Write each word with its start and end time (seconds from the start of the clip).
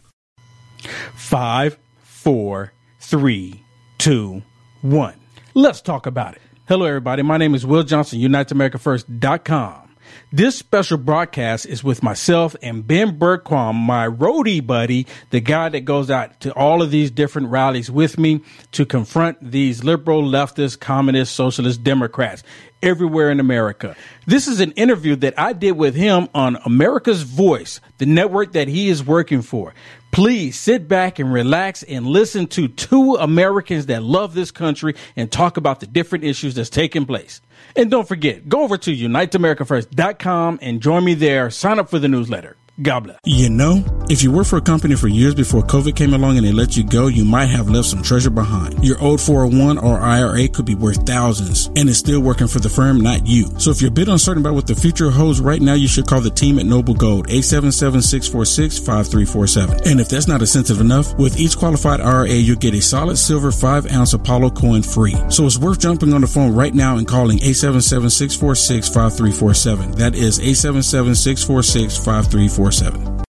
Five, 1.14 1.78
four, 2.02 2.72
three, 3.00 3.62
two, 3.98 4.42
one. 4.82 5.14
Let's 5.54 5.80
talk 5.80 6.06
about 6.06 6.34
it. 6.34 6.42
Hello, 6.66 6.86
everybody. 6.86 7.22
My 7.22 7.36
name 7.36 7.54
is 7.54 7.66
Will 7.66 7.82
Johnson, 7.82 8.20
UnitedAmericaFirst.com. 8.20 9.89
This 10.32 10.56
special 10.56 10.98
broadcast 10.98 11.66
is 11.66 11.82
with 11.82 12.02
myself 12.02 12.54
and 12.62 12.86
Ben 12.86 13.18
Bergquam, 13.18 13.74
my 13.74 14.06
roadie 14.06 14.64
buddy, 14.64 15.06
the 15.30 15.40
guy 15.40 15.68
that 15.68 15.80
goes 15.80 16.10
out 16.10 16.38
to 16.40 16.52
all 16.54 16.82
of 16.82 16.90
these 16.90 17.10
different 17.10 17.48
rallies 17.48 17.90
with 17.90 18.18
me 18.18 18.42
to 18.72 18.86
confront 18.86 19.50
these 19.50 19.82
liberal, 19.82 20.22
leftist, 20.22 20.80
communist, 20.80 21.34
socialist 21.34 21.82
Democrats 21.82 22.42
everywhere 22.82 23.30
in 23.30 23.40
America. 23.40 23.96
This 24.26 24.48
is 24.48 24.60
an 24.60 24.72
interview 24.72 25.16
that 25.16 25.38
I 25.38 25.52
did 25.52 25.72
with 25.72 25.94
him 25.94 26.28
on 26.34 26.56
America's 26.64 27.22
Voice, 27.22 27.80
the 27.98 28.06
network 28.06 28.52
that 28.52 28.68
he 28.68 28.88
is 28.88 29.04
working 29.04 29.42
for. 29.42 29.74
Please 30.10 30.58
sit 30.58 30.88
back 30.88 31.18
and 31.18 31.32
relax 31.32 31.82
and 31.84 32.06
listen 32.06 32.46
to 32.48 32.66
two 32.68 33.14
Americans 33.14 33.86
that 33.86 34.02
love 34.02 34.34
this 34.34 34.50
country 34.50 34.94
and 35.14 35.30
talk 35.30 35.56
about 35.56 35.80
the 35.80 35.86
different 35.86 36.24
issues 36.24 36.54
that's 36.54 36.70
taking 36.70 37.06
place. 37.06 37.40
And 37.76 37.90
don't 37.90 38.08
forget, 38.08 38.48
go 38.48 38.62
over 38.62 38.76
to 38.78 38.90
uniteamericafirst.com 38.90 40.58
and 40.62 40.80
join 40.82 41.04
me 41.04 41.14
there. 41.14 41.50
Sign 41.50 41.78
up 41.78 41.88
for 41.90 41.98
the 41.98 42.08
newsletter. 42.08 42.56
God 42.82 43.04
bless. 43.04 43.18
You 43.24 43.48
know, 43.50 43.84
if 44.08 44.22
you 44.22 44.32
worked 44.32 44.48
for 44.48 44.56
a 44.56 44.62
company 44.62 44.96
for 44.96 45.08
years 45.08 45.34
before 45.34 45.60
COVID 45.62 45.94
came 45.96 46.14
along 46.14 46.38
and 46.38 46.46
they 46.46 46.52
let 46.52 46.74
you 46.76 46.84
go, 46.84 47.08
you 47.08 47.24
might 47.24 47.46
have 47.46 47.68
left 47.68 47.88
some 47.88 48.02
treasure 48.02 48.30
behind. 48.30 48.82
Your 48.82 48.98
old 49.00 49.20
401 49.20 49.76
or 49.78 50.00
IRA 50.00 50.48
could 50.48 50.64
be 50.64 50.74
worth 50.74 51.06
thousands 51.06 51.66
and 51.76 51.88
it's 51.88 51.98
still 51.98 52.20
working 52.20 52.46
for 52.46 52.58
the 52.58 52.70
firm, 52.70 53.00
not 53.00 53.26
you. 53.26 53.50
So 53.58 53.70
if 53.70 53.82
you're 53.82 53.90
a 53.90 53.92
bit 53.92 54.08
uncertain 54.08 54.42
about 54.42 54.54
what 54.54 54.66
the 54.66 54.74
future 54.74 55.10
holds 55.10 55.40
right 55.40 55.60
now, 55.60 55.74
you 55.74 55.88
should 55.88 56.06
call 56.06 56.22
the 56.22 56.30
team 56.30 56.58
at 56.58 56.64
Noble 56.64 56.94
Gold, 56.94 57.28
877-646-5347. 57.28 59.86
And 59.86 60.00
if 60.00 60.08
that's 60.08 60.28
not 60.28 60.40
incentive 60.40 60.80
enough, 60.80 61.14
with 61.18 61.38
each 61.38 61.58
qualified 61.58 62.00
IRA, 62.00 62.30
you'll 62.30 62.56
get 62.56 62.72
a 62.74 62.80
solid 62.80 63.18
silver 63.18 63.52
5 63.52 63.92
ounce 63.92 64.14
Apollo 64.14 64.50
coin 64.50 64.82
free. 64.82 65.16
So 65.28 65.44
it's 65.44 65.58
worth 65.58 65.80
jumping 65.80 66.14
on 66.14 66.22
the 66.22 66.26
phone 66.26 66.54
right 66.54 66.72
now 66.72 66.96
and 66.96 67.06
calling 67.06 67.36
877-646-5347. 67.38 69.96
That 69.96 70.14
is 70.14 70.40
877-646-5347. 70.40 72.69
7. 72.70 73.22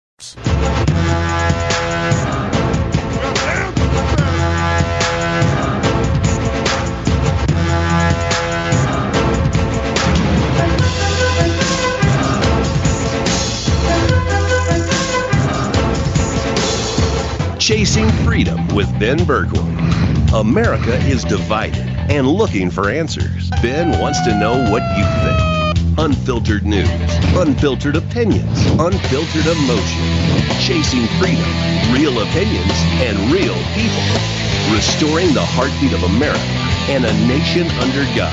Chasing 17.59 18.11
Freedom 18.25 18.67
with 18.75 18.87
Ben 18.99 19.19
Bergquam. 19.21 19.79
America 20.33 20.97
is 21.07 21.25
divided 21.25 21.87
and 22.11 22.27
looking 22.27 22.71
for 22.71 22.91
answers. 22.91 23.49
Ben 23.63 23.99
wants 24.01 24.21
to 24.25 24.39
know 24.39 24.71
what 24.71 24.83
you 24.99 25.05
think. 25.05 25.60
Unfiltered 26.01 26.65
news, 26.65 26.89
unfiltered 27.37 27.95
opinions, 27.95 28.65
unfiltered 28.81 29.45
emotion. 29.45 30.01
Chasing 30.57 31.05
freedom, 31.21 31.45
real 31.93 32.25
opinions, 32.25 32.73
and 33.05 33.21
real 33.29 33.53
people. 33.77 34.01
Restoring 34.73 35.37
the 35.37 35.45
heartbeat 35.45 35.93
of 35.93 36.01
America 36.09 36.41
and 36.89 37.05
a 37.05 37.13
nation 37.29 37.69
under 37.85 38.09
God. 38.17 38.33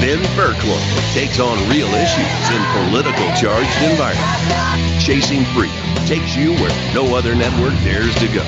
Ben 0.00 0.24
Bergquam 0.40 0.80
takes 1.12 1.36
on 1.36 1.60
real 1.68 1.92
issues 1.92 2.32
in 2.48 2.64
political 2.88 3.28
charged 3.36 3.76
environments. 3.84 5.04
Chasing 5.04 5.44
Freedom 5.52 5.76
takes 6.08 6.32
you 6.32 6.56
where 6.56 6.72
no 6.96 7.12
other 7.12 7.36
network 7.36 7.76
dares 7.84 8.16
to 8.24 8.28
go. 8.32 8.40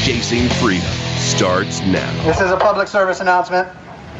Chasing 0.00 0.48
Freedom 0.56 0.88
starts 1.20 1.84
now. 1.84 2.08
This 2.24 2.40
is 2.40 2.50
a 2.50 2.56
public 2.56 2.88
service 2.88 3.20
announcement. 3.20 3.68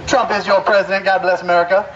Trump 0.07 0.31
is 0.33 0.47
your 0.47 0.61
president. 0.61 1.07
God 1.07 1.23
bless 1.23 1.41
America. 1.41 1.89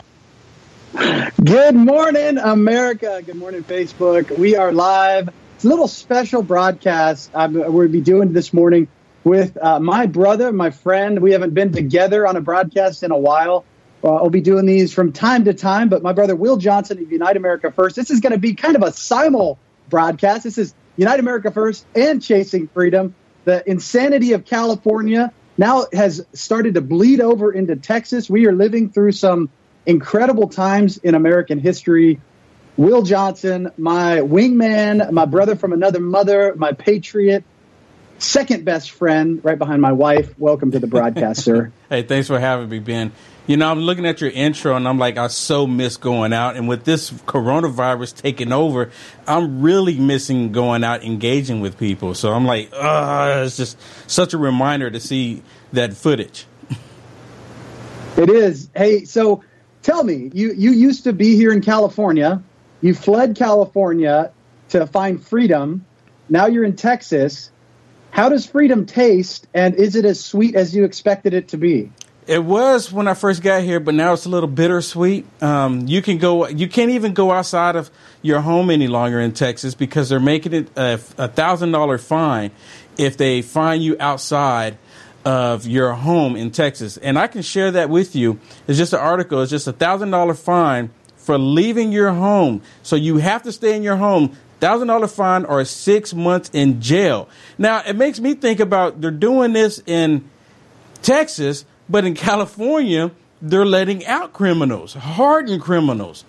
Good 0.94 1.74
morning, 1.74 2.38
America. 2.38 3.20
Good 3.24 3.36
morning, 3.36 3.62
Facebook. 3.62 4.36
We 4.38 4.56
are 4.56 4.72
live. 4.72 5.28
It's 5.54 5.64
a 5.64 5.68
little 5.68 5.88
special 5.88 6.42
broadcast 6.42 7.30
I'm, 7.34 7.52
we'll 7.52 7.88
be 7.88 8.00
doing 8.00 8.32
this 8.32 8.54
morning 8.54 8.88
with 9.22 9.58
uh, 9.62 9.80
my 9.80 10.06
brother, 10.06 10.50
my 10.50 10.70
friend. 10.70 11.20
We 11.20 11.32
haven't 11.32 11.52
been 11.52 11.72
together 11.72 12.26
on 12.26 12.36
a 12.36 12.40
broadcast 12.40 13.02
in 13.02 13.10
a 13.10 13.18
while. 13.18 13.66
Uh, 14.02 14.14
I'll 14.14 14.30
be 14.30 14.40
doing 14.40 14.64
these 14.64 14.94
from 14.94 15.12
time 15.12 15.44
to 15.44 15.52
time, 15.52 15.90
but 15.90 16.02
my 16.02 16.12
brother 16.12 16.34
Will 16.34 16.56
Johnson 16.56 16.98
of 16.98 17.12
Unite 17.12 17.36
America 17.36 17.70
First. 17.70 17.94
This 17.94 18.10
is 18.10 18.20
going 18.20 18.32
to 18.32 18.38
be 18.38 18.54
kind 18.54 18.74
of 18.74 18.82
a 18.82 18.92
simul 18.92 19.58
broadcast. 19.90 20.44
This 20.44 20.56
is 20.56 20.74
Unite 20.96 21.20
America 21.20 21.50
First 21.50 21.84
and 21.94 22.22
Chasing 22.22 22.66
Freedom. 22.68 23.14
The 23.44 23.68
insanity 23.68 24.32
of 24.32 24.46
California 24.46 25.32
now 25.58 25.86
has 25.92 26.24
started 26.32 26.74
to 26.74 26.80
bleed 26.80 27.20
over 27.20 27.52
into 27.52 27.76
Texas. 27.76 28.30
We 28.30 28.46
are 28.46 28.52
living 28.52 28.90
through 28.90 29.12
some 29.12 29.50
incredible 29.88 30.48
times 30.48 30.98
in 30.98 31.14
American 31.14 31.58
history. 31.58 32.20
Will 32.76 33.02
Johnson, 33.02 33.72
my 33.78 34.18
wingman, 34.18 35.10
my 35.10 35.24
brother 35.24 35.56
from 35.56 35.72
another 35.72 35.98
mother, 35.98 36.54
my 36.54 36.72
patriot, 36.72 37.42
second 38.18 38.66
best 38.66 38.90
friend 38.90 39.42
right 39.42 39.58
behind 39.58 39.80
my 39.80 39.92
wife. 39.92 40.38
Welcome 40.38 40.72
to 40.72 40.78
the 40.78 40.86
broadcast, 40.86 41.42
sir. 41.42 41.72
Hey, 41.88 42.02
thanks 42.02 42.28
for 42.28 42.38
having 42.38 42.68
me, 42.68 42.80
Ben. 42.80 43.12
You 43.46 43.56
know, 43.56 43.70
I'm 43.70 43.80
looking 43.80 44.04
at 44.04 44.20
your 44.20 44.28
intro 44.28 44.76
and 44.76 44.86
I'm 44.86 44.98
like, 44.98 45.16
I 45.16 45.28
so 45.28 45.66
miss 45.66 45.96
going 45.96 46.34
out. 46.34 46.56
And 46.56 46.68
with 46.68 46.84
this 46.84 47.10
coronavirus 47.10 48.16
taking 48.16 48.52
over, 48.52 48.90
I'm 49.26 49.62
really 49.62 49.98
missing 49.98 50.52
going 50.52 50.84
out 50.84 51.02
engaging 51.02 51.62
with 51.62 51.78
people. 51.78 52.12
So 52.12 52.34
I'm 52.34 52.44
like, 52.44 52.68
uh, 52.74 53.44
it's 53.46 53.56
just 53.56 53.78
such 54.06 54.34
a 54.34 54.38
reminder 54.38 54.90
to 54.90 55.00
see 55.00 55.42
that 55.72 55.94
footage. 55.94 56.44
It 58.16 58.30
is. 58.30 58.68
Hey, 58.74 59.04
so 59.04 59.44
tell 59.82 60.04
me, 60.04 60.30
you, 60.32 60.52
you 60.52 60.72
used 60.72 61.04
to 61.04 61.12
be 61.12 61.36
here 61.36 61.52
in 61.52 61.60
California. 61.60 62.42
You 62.80 62.94
fled 62.94 63.36
California 63.36 64.32
to 64.70 64.86
find 64.86 65.24
freedom. 65.24 65.84
Now 66.28 66.46
you're 66.46 66.64
in 66.64 66.76
Texas. 66.76 67.50
How 68.10 68.28
does 68.28 68.46
freedom 68.46 68.86
taste, 68.86 69.46
and 69.52 69.74
is 69.74 69.94
it 69.94 70.04
as 70.04 70.24
sweet 70.24 70.54
as 70.54 70.74
you 70.74 70.84
expected 70.84 71.34
it 71.34 71.48
to 71.48 71.56
be? 71.58 71.92
It 72.26 72.44
was 72.44 72.92
when 72.92 73.08
I 73.08 73.14
first 73.14 73.42
got 73.42 73.62
here, 73.62 73.80
but 73.80 73.94
now 73.94 74.12
it's 74.12 74.26
a 74.26 74.28
little 74.28 74.48
bittersweet. 74.48 75.24
Um, 75.42 75.86
you 75.88 76.02
can 76.02 76.18
go, 76.18 76.46
you 76.46 76.68
can't 76.68 76.90
even 76.90 77.14
go 77.14 77.32
outside 77.32 77.74
of 77.74 77.90
your 78.20 78.40
home 78.40 78.68
any 78.70 78.86
longer 78.86 79.18
in 79.18 79.32
Texas 79.32 79.74
because 79.74 80.10
they're 80.10 80.20
making 80.20 80.52
it 80.52 80.68
a 80.76 80.98
thousand 80.98 81.72
dollar 81.72 81.96
fine 81.96 82.50
if 82.98 83.16
they 83.16 83.40
find 83.40 83.82
you 83.82 83.96
outside 83.98 84.76
of 85.28 85.66
your 85.66 85.92
home 85.92 86.36
in 86.36 86.50
Texas. 86.50 86.96
And 86.96 87.18
I 87.18 87.26
can 87.26 87.42
share 87.42 87.70
that 87.72 87.90
with 87.90 88.16
you. 88.16 88.38
It's 88.66 88.78
just 88.78 88.92
an 88.92 89.00
article. 89.00 89.42
It's 89.42 89.50
just 89.50 89.66
a 89.66 89.72
thousand 89.72 90.10
dollar 90.10 90.34
fine 90.34 90.90
for 91.16 91.36
leaving 91.36 91.92
your 91.92 92.12
home. 92.12 92.62
So 92.82 92.96
you 92.96 93.18
have 93.18 93.42
to 93.42 93.52
stay 93.52 93.76
in 93.76 93.82
your 93.82 93.96
home. 93.96 94.36
Thousand 94.60 94.88
dollar 94.88 95.06
fine 95.06 95.44
or 95.44 95.64
six 95.64 96.14
months 96.14 96.50
in 96.52 96.80
jail. 96.80 97.28
Now 97.58 97.82
it 97.86 97.94
makes 97.94 98.18
me 98.20 98.34
think 98.34 98.58
about 98.58 99.00
they're 99.00 99.10
doing 99.10 99.52
this 99.52 99.82
in 99.86 100.28
Texas 101.02 101.64
but 101.88 102.04
in 102.04 102.14
California, 102.28 103.10
they're 103.40 103.66
letting 103.66 104.04
out 104.06 104.32
criminals, 104.32 104.94
hardened 104.94 105.62
criminals, 105.62 106.24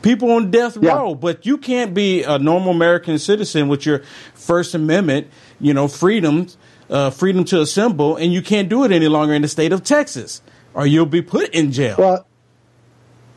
people 0.00 0.30
on 0.32 0.50
death 0.50 0.76
row. 0.76 1.10
Yeah. 1.10 1.14
But 1.14 1.46
you 1.46 1.58
can't 1.58 1.92
be 1.94 2.22
a 2.22 2.38
normal 2.38 2.70
American 2.70 3.18
citizen 3.18 3.68
with 3.68 3.84
your 3.84 4.02
First 4.34 4.74
Amendment, 4.74 5.28
you 5.60 5.74
know, 5.74 5.88
freedoms, 5.88 6.56
uh, 6.92 7.10
freedom 7.10 7.44
to 7.44 7.60
assemble, 7.60 8.16
and 8.16 8.32
you 8.32 8.42
can't 8.42 8.68
do 8.68 8.84
it 8.84 8.92
any 8.92 9.08
longer 9.08 9.34
in 9.34 9.42
the 9.42 9.48
state 9.48 9.72
of 9.72 9.82
Texas, 9.82 10.42
or 10.74 10.86
you'll 10.86 11.06
be 11.06 11.22
put 11.22 11.48
in 11.50 11.72
jail. 11.72 11.96
Well, 11.98 12.26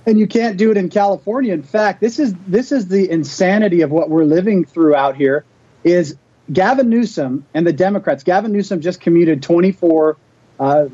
and 0.06 0.20
you 0.20 0.28
can't 0.28 0.58
do 0.58 0.70
it 0.72 0.78
in 0.78 0.90
California. 0.90 1.54
In 1.54 1.64
fact, 1.64 2.02
this 2.02 2.20
is 2.20 2.36
this 2.46 2.72
is 2.72 2.90
the 2.90 3.10
insanity 3.10 3.82
of 3.82 3.92
what 3.92 4.10
we're 4.10 4.26
living 4.26 4.66
through 4.66 4.94
out 4.94 5.16
here. 5.16 5.46
Is 5.84 6.18
Gavin 6.52 6.90
Newsom 6.90 7.46
and 7.54 7.66
the 7.66 7.74
Democrats? 7.74 8.24
Gavin 8.24 8.52
Newsom 8.52 8.82
just 8.82 9.00
commuted 9.00 9.42
24 9.42 10.18
uh, 10.60 10.88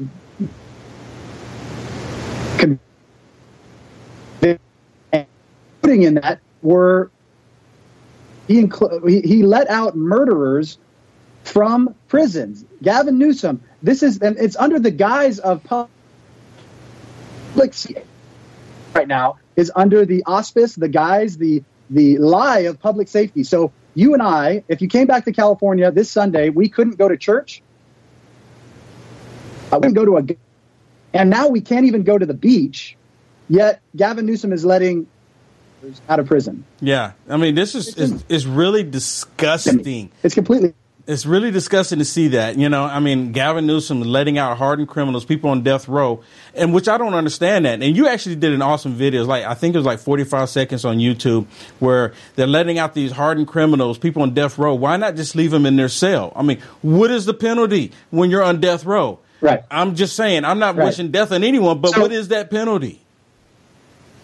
putting 5.81 6.03
in 6.03 6.13
that 6.15 6.39
were 6.61 7.09
he, 8.47 8.69
he, 9.07 9.21
he 9.21 9.43
let 9.43 9.69
out 9.69 9.95
murderers 9.95 10.77
from 11.43 11.95
prisons. 12.07 12.65
Gavin 12.81 13.17
Newsom, 13.17 13.61
this 13.81 14.03
is 14.03 14.19
and 14.19 14.37
it's 14.37 14.55
under 14.55 14.79
the 14.79 14.91
guise 14.91 15.39
of 15.39 15.63
public 15.63 15.91
right 18.93 19.07
now 19.07 19.37
is 19.55 19.71
under 19.75 20.05
the 20.05 20.23
auspice, 20.25 20.75
the 20.75 20.89
guise, 20.89 21.37
the 21.37 21.63
the 21.89 22.17
lie 22.17 22.59
of 22.59 22.79
public 22.79 23.07
safety. 23.07 23.43
So 23.43 23.71
you 23.93 24.13
and 24.13 24.21
I, 24.21 24.63
if 24.67 24.81
you 24.81 24.87
came 24.87 25.07
back 25.07 25.25
to 25.25 25.33
California 25.33 25.91
this 25.91 26.09
Sunday, 26.09 26.49
we 26.49 26.69
couldn't 26.69 26.97
go 26.97 27.07
to 27.07 27.17
church. 27.17 27.61
Uh, 29.71 29.75
I 29.75 29.77
wouldn't 29.77 29.95
go 29.95 30.05
to 30.05 30.17
a 30.17 30.23
and 31.13 31.29
now 31.29 31.49
we 31.49 31.61
can't 31.61 31.85
even 31.85 32.03
go 32.03 32.17
to 32.17 32.25
the 32.25 32.33
beach, 32.33 32.95
yet 33.49 33.81
Gavin 33.95 34.25
Newsom 34.25 34.53
is 34.53 34.63
letting 34.63 35.07
out 36.07 36.19
of 36.19 36.27
prison. 36.27 36.63
Yeah, 36.79 37.13
I 37.27 37.37
mean, 37.37 37.55
this 37.55 37.75
is 37.75 37.97
is, 37.97 38.23
is 38.29 38.47
really 38.47 38.83
disgusting. 38.83 40.11
It's 40.23 40.35
completely. 40.35 40.73
It's 41.07 41.25
really 41.25 41.51
disgusting 41.51 41.99
to 41.99 42.05
see 42.05 42.29
that. 42.29 42.57
You 42.57 42.69
know, 42.69 42.83
I 42.83 42.99
mean, 42.99 43.31
Gavin 43.31 43.65
Newsom 43.65 44.01
letting 44.01 44.37
out 44.37 44.57
hardened 44.57 44.87
criminals, 44.87 45.25
people 45.25 45.49
on 45.49 45.63
death 45.63 45.87
row, 45.87 46.23
and 46.53 46.73
which 46.73 46.87
I 46.87 46.97
don't 46.97 47.13
understand 47.13 47.65
that. 47.65 47.81
And 47.81 47.95
you 47.95 48.07
actually 48.07 48.35
did 48.35 48.53
an 48.53 48.61
awesome 48.61 48.93
video. 48.93 49.25
Like 49.25 49.45
I 49.45 49.53
think 49.53 49.75
it 49.75 49.77
was 49.77 49.85
like 49.85 49.99
45 49.99 50.49
seconds 50.49 50.85
on 50.85 50.97
YouTube 50.97 51.45
where 51.79 52.13
they're 52.35 52.47
letting 52.47 52.77
out 52.77 52.93
these 52.93 53.11
hardened 53.11 53.47
criminals, 53.47 53.97
people 53.97 54.21
on 54.21 54.33
death 54.33 54.57
row. 54.57 54.75
Why 54.75 54.97
not 54.97 55.15
just 55.15 55.35
leave 55.35 55.51
them 55.51 55.65
in 55.65 55.75
their 55.75 55.89
cell? 55.89 56.33
I 56.35 56.43
mean, 56.43 56.59
what 56.81 57.11
is 57.11 57.25
the 57.25 57.33
penalty 57.33 57.91
when 58.11 58.29
you're 58.29 58.43
on 58.43 58.61
death 58.61 58.85
row? 58.85 59.19
Right. 59.41 59.63
I'm 59.71 59.95
just 59.95 60.15
saying, 60.15 60.45
I'm 60.45 60.59
not 60.59 60.75
right. 60.75 60.85
wishing 60.85 61.09
death 61.11 61.31
on 61.31 61.43
anyone, 61.43 61.81
but 61.81 61.91
so, 61.91 62.01
what 62.01 62.11
is 62.11 62.27
that 62.27 62.51
penalty? 62.51 63.00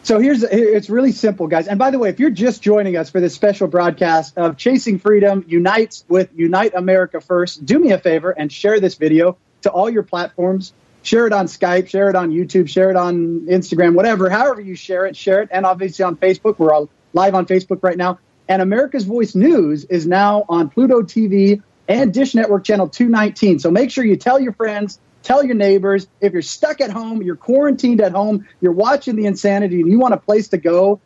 So 0.07 0.19
here's 0.19 0.41
it's 0.41 0.89
really 0.89 1.11
simple, 1.11 1.47
guys. 1.47 1.67
And 1.67 1.77
by 1.77 1.91
the 1.91 1.99
way, 1.99 2.07
if 2.07 2.17
you're 2.17 2.29
just 2.29 2.61
joining 2.61 2.95
us 2.95 3.09
for 3.09 3.19
this 3.19 3.35
special 3.35 3.67
broadcast 3.67 4.37
of 4.37 4.55
Chasing 4.55 4.99
Freedom 4.99 5.43
Unites 5.49 6.05
with 6.07 6.29
Unite 6.33 6.73
America 6.75 7.19
First, 7.19 7.65
do 7.65 7.77
me 7.77 7.91
a 7.91 7.99
favor 7.99 8.31
and 8.31 8.49
share 8.49 8.79
this 8.79 8.95
video 8.95 9.35
to 9.63 9.69
all 9.69 9.89
your 9.89 10.03
platforms. 10.03 10.71
Share 11.03 11.27
it 11.27 11.33
on 11.33 11.47
Skype, 11.47 11.89
share 11.89 12.09
it 12.09 12.15
on 12.15 12.31
YouTube, 12.31 12.69
share 12.69 12.89
it 12.89 12.95
on 12.95 13.47
Instagram, 13.47 13.95
whatever, 13.95 14.29
however 14.29 14.61
you 14.61 14.77
share 14.77 15.05
it, 15.07 15.17
share 15.17 15.41
it. 15.41 15.49
And 15.51 15.65
obviously 15.65 16.05
on 16.05 16.15
Facebook. 16.15 16.57
We're 16.57 16.73
all 16.73 16.89
live 17.11 17.35
on 17.35 17.45
Facebook 17.45 17.83
right 17.83 17.97
now. 17.97 18.19
And 18.47 18.61
America's 18.61 19.03
Voice 19.03 19.35
News 19.35 19.83
is 19.83 20.07
now 20.07 20.45
on 20.47 20.69
Pluto 20.69 21.01
TV 21.01 21.61
and 21.89 22.13
Dish 22.13 22.33
Network 22.33 22.63
Channel 22.63 22.87
219. 22.87 23.59
So 23.59 23.71
make 23.71 23.91
sure 23.91 24.05
you 24.05 24.15
tell 24.15 24.39
your 24.39 24.53
friends, 24.53 25.01
Tell 25.27 25.43
your 25.43 25.55
neighbors 25.55 26.07
if 26.21 26.31
you're 26.31 26.41
stuck 26.41 26.79
at 26.79 26.89
home, 26.89 27.21
you're 27.21 27.35
quarantined 27.35 27.99
at 27.99 28.13
home, 28.13 28.47
you're 28.61 28.71
watching 28.71 29.17
the 29.17 29.25
insanity, 29.25 29.81
and 29.81 29.91
you 29.91 29.99
want 29.99 30.13
a 30.13 30.17
place 30.17 30.47
to 30.47 30.57
go, 30.57 31.01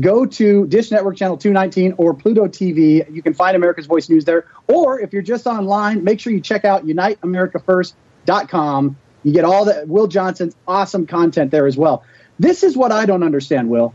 go 0.00 0.26
to 0.26 0.66
Dish 0.66 0.90
Network 0.90 1.16
Channel 1.16 1.36
219 1.36 1.94
or 1.96 2.12
Pluto 2.12 2.48
TV. 2.48 3.08
You 3.14 3.22
can 3.22 3.32
find 3.32 3.54
America's 3.54 3.86
Voice 3.86 4.08
News 4.08 4.24
there. 4.24 4.46
Or 4.66 4.98
if 4.98 5.12
you're 5.12 5.22
just 5.22 5.46
online, 5.46 6.02
make 6.02 6.18
sure 6.18 6.32
you 6.32 6.40
check 6.40 6.64
out 6.64 6.84
UniteAmericaFirst.com. 6.84 8.96
You 9.22 9.32
get 9.32 9.44
all 9.44 9.64
the 9.64 9.84
Will 9.86 10.08
Johnson's 10.08 10.56
awesome 10.66 11.06
content 11.06 11.52
there 11.52 11.68
as 11.68 11.76
well. 11.76 12.02
This 12.40 12.64
is 12.64 12.76
what 12.76 12.90
I 12.90 13.06
don't 13.06 13.22
understand, 13.22 13.70
Will. 13.70 13.94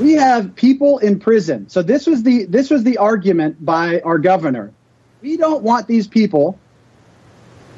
We 0.00 0.14
have 0.14 0.54
people 0.54 0.96
in 0.96 1.20
prison. 1.20 1.68
So 1.68 1.82
this 1.82 2.06
was 2.06 2.22
the 2.22 2.46
this 2.46 2.70
was 2.70 2.84
the 2.84 2.96
argument 2.96 3.62
by 3.62 4.00
our 4.00 4.18
governor. 4.18 4.72
We 5.20 5.36
don't 5.36 5.62
want 5.62 5.86
these 5.86 6.08
people 6.08 6.58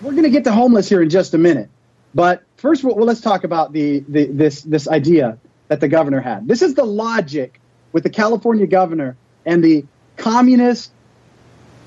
we're 0.03 0.13
going 0.13 0.25
to 0.25 0.31
get 0.31 0.45
to 0.45 0.53
homeless 0.53 0.89
here 0.89 1.03
in 1.03 1.11
just 1.11 1.35
a 1.35 1.39
minute. 1.39 1.69
But 2.15 2.43
first, 2.57 2.83
well, 2.83 2.97
let's 2.97 3.21
talk 3.21 3.45
about 3.45 3.73
the, 3.73 4.05
the 4.09 4.27
this 4.27 4.63
this 4.63 4.89
idea 4.89 5.39
that 5.69 5.81
the 5.81 5.89
governor 5.89 6.21
had. 6.21 6.49
This 6.49 6.63
is 6.63 6.75
the 6.75 6.85
logic 6.85 7.61
with 7.93 8.03
the 8.03 8.11
California 8.11 8.67
governor 8.67 9.17
and 9.47 9.63
the 9.63 9.85
communist 10.17 10.91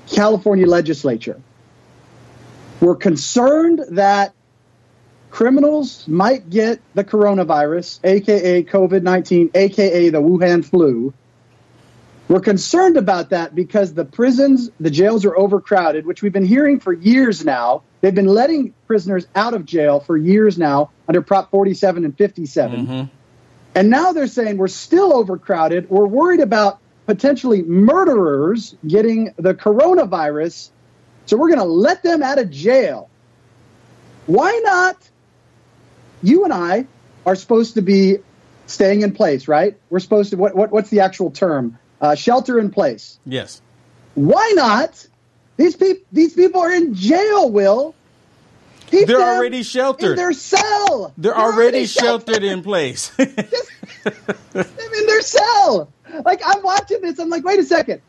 California 0.08 0.66
legislature. 0.66 1.40
We're 2.80 2.96
concerned 2.96 3.82
that 3.90 4.34
criminals 5.30 6.06
might 6.08 6.48
get 6.48 6.80
the 6.94 7.04
coronavirus, 7.04 8.00
aka 8.04 8.62
COVID 8.62 9.02
19, 9.02 9.50
aka 9.54 10.08
the 10.08 10.22
Wuhan 10.22 10.64
flu, 10.64 11.12
we're 12.28 12.40
concerned 12.40 12.96
about 12.96 13.30
that 13.30 13.54
because 13.54 13.92
the 13.92 14.04
prisons, 14.04 14.70
the 14.80 14.90
jails 14.90 15.24
are 15.24 15.36
overcrowded, 15.36 16.06
which 16.06 16.22
we've 16.22 16.32
been 16.32 16.46
hearing 16.46 16.80
for 16.80 16.92
years 16.92 17.44
now. 17.44 17.82
They've 18.00 18.14
been 18.14 18.26
letting 18.26 18.72
prisoners 18.86 19.26
out 19.34 19.52
of 19.52 19.66
jail 19.66 20.00
for 20.00 20.16
years 20.16 20.56
now 20.56 20.90
under 21.06 21.20
Prop 21.20 21.50
47 21.50 22.04
and 22.04 22.16
57. 22.16 22.86
Mm-hmm. 22.86 23.14
And 23.74 23.90
now 23.90 24.12
they're 24.12 24.26
saying 24.26 24.56
we're 24.56 24.68
still 24.68 25.14
overcrowded. 25.14 25.90
We're 25.90 26.06
worried 26.06 26.40
about 26.40 26.78
potentially 27.06 27.62
murderers 27.62 28.74
getting 28.86 29.34
the 29.36 29.54
coronavirus. 29.54 30.70
So 31.26 31.36
we're 31.36 31.48
going 31.48 31.58
to 31.58 31.64
let 31.64 32.02
them 32.02 32.22
out 32.22 32.38
of 32.38 32.50
jail. 32.50 33.10
Why 34.26 34.60
not? 34.64 34.96
You 36.22 36.44
and 36.44 36.52
I 36.52 36.86
are 37.26 37.34
supposed 37.34 37.74
to 37.74 37.82
be 37.82 38.18
staying 38.66 39.02
in 39.02 39.12
place, 39.12 39.46
right? 39.46 39.78
We're 39.90 40.00
supposed 40.00 40.30
to, 40.30 40.36
what, 40.36 40.54
what 40.54 40.72
what's 40.72 40.88
the 40.88 41.00
actual 41.00 41.30
term? 41.30 41.78
Uh, 42.04 42.14
shelter 42.14 42.58
in 42.58 42.70
place. 42.70 43.18
Yes. 43.24 43.62
Why 44.14 44.52
not? 44.54 45.06
These 45.56 45.76
people, 45.76 46.04
these 46.12 46.34
people 46.34 46.60
are 46.60 46.72
in 46.72 46.94
jail. 46.94 47.50
Will 47.50 47.94
Keep 48.88 49.08
they're 49.08 49.22
already 49.22 49.62
sheltered 49.62 50.10
in 50.10 50.16
their 50.16 50.32
cell. 50.32 51.14
They're, 51.16 51.32
they're 51.32 51.40
already, 51.40 51.60
already 51.60 51.86
sheltered. 51.86 52.34
sheltered 52.34 52.44
in 52.44 52.62
place. 52.62 53.10
Just, 53.18 53.70
in 54.54 55.06
their 55.06 55.22
cell. 55.22 55.90
Like 56.24 56.42
I'm 56.44 56.62
watching 56.62 57.00
this, 57.00 57.18
I'm 57.18 57.30
like, 57.30 57.44
wait 57.44 57.58
a 57.58 57.64
second. 57.64 58.02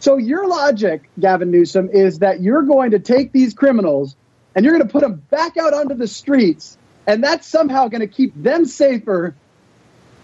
So 0.00 0.16
your 0.16 0.48
logic, 0.48 1.08
Gavin 1.20 1.50
Newsom, 1.50 1.90
is 1.90 2.20
that 2.20 2.40
you're 2.40 2.62
going 2.62 2.92
to 2.92 2.98
take 2.98 3.32
these 3.32 3.52
criminals 3.52 4.16
and 4.54 4.64
you're 4.64 4.74
going 4.74 4.86
to 4.86 4.92
put 4.92 5.02
them 5.02 5.22
back 5.30 5.56
out 5.56 5.74
onto 5.74 5.94
the 5.94 6.08
streets, 6.08 6.78
and 7.06 7.22
that's 7.22 7.46
somehow 7.46 7.88
going 7.88 8.00
to 8.00 8.08
keep 8.08 8.32
them 8.34 8.64
safer 8.64 9.34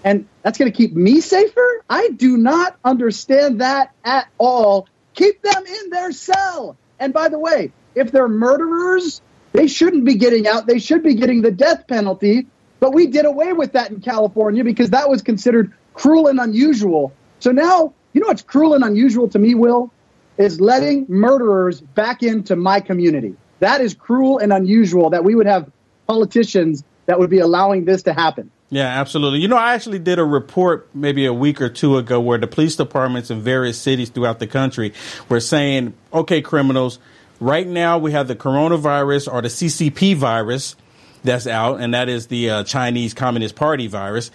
and 0.04 0.28
that's 0.42 0.58
going 0.58 0.72
to 0.72 0.76
keep 0.78 0.94
me 0.94 1.20
safer? 1.22 1.84
I 1.90 2.10
do 2.10 2.38
not 2.38 2.78
understand 2.84 3.62
that 3.62 3.92
at 4.04 4.28
all. 4.38 4.88
Keep 5.14 5.42
them 5.42 5.64
in 5.66 5.90
their 5.90 6.12
cell. 6.12 6.78
And 7.00 7.14
by 7.14 7.30
the 7.30 7.40
way, 7.40 7.74
if 7.96 8.12
they're 8.12 8.28
murderers 8.28 9.22
They 9.52 9.68
shouldn't 9.68 10.06
be 10.06 10.16
getting 10.16 10.48
out. 10.48 10.66
They 10.68 10.80
should 10.80 11.04
be 11.04 11.16
getting 11.16 11.42
the 11.42 11.52
death 11.52 11.86
penalty. 11.88 12.48
But 12.80 12.94
we 12.94 13.08
did 13.08 13.26
away 13.26 13.52
with 13.54 13.74
that 13.74 13.92
in 13.92 14.00
California 14.00 14.64
because 14.64 14.90
that 14.92 15.10
was 15.10 15.22
considered 15.22 15.74
cruel 15.94 16.28
and 16.28 16.40
unusual. 16.40 17.18
So 17.40 17.52
now, 17.52 17.94
you 18.14 18.22
know 18.22 18.28
what's 18.28 18.42
cruel 18.42 18.74
and 18.74 18.84
unusual 18.84 19.28
to 19.30 19.40
me, 19.40 19.56
Will? 19.56 19.94
Is 20.38 20.60
letting 20.60 21.06
murderers 21.08 21.82
back 21.82 22.22
into 22.24 22.56
my 22.56 22.80
community. 22.80 23.38
That 23.60 23.82
is 23.82 23.94
cruel 23.94 24.38
and 24.38 24.52
unusual 24.52 25.10
that 25.10 25.24
we 25.24 25.36
would 25.36 25.46
have 25.46 25.70
politicians 26.08 26.84
that 27.06 27.20
would 27.20 27.30
be 27.30 27.40
allowing 27.40 27.86
this 27.86 28.04
to 28.04 28.14
happen. 28.14 28.53
Yeah, 28.70 28.86
absolutely. 28.86 29.40
You 29.40 29.48
know, 29.48 29.56
I 29.56 29.74
actually 29.74 29.98
did 29.98 30.18
a 30.18 30.24
report 30.24 30.88
maybe 30.94 31.26
a 31.26 31.32
week 31.32 31.60
or 31.60 31.68
two 31.68 31.96
ago 31.96 32.20
where 32.20 32.38
the 32.38 32.46
police 32.46 32.76
departments 32.76 33.30
in 33.30 33.40
various 33.40 33.78
cities 33.80 34.08
throughout 34.08 34.38
the 34.38 34.46
country 34.46 34.92
were 35.28 35.40
saying, 35.40 35.94
okay, 36.12 36.40
criminals, 36.42 36.98
right 37.40 37.66
now 37.66 37.98
we 37.98 38.12
have 38.12 38.26
the 38.26 38.34
coronavirus 38.34 39.32
or 39.32 39.42
the 39.42 39.48
CCP 39.48 40.16
virus 40.16 40.76
that's 41.22 41.46
out, 41.46 41.80
and 41.80 41.94
that 41.94 42.08
is 42.08 42.26
the 42.26 42.50
uh, 42.50 42.64
Chinese 42.64 43.14
Communist 43.14 43.54
Party 43.54 43.86
virus. 43.86 44.30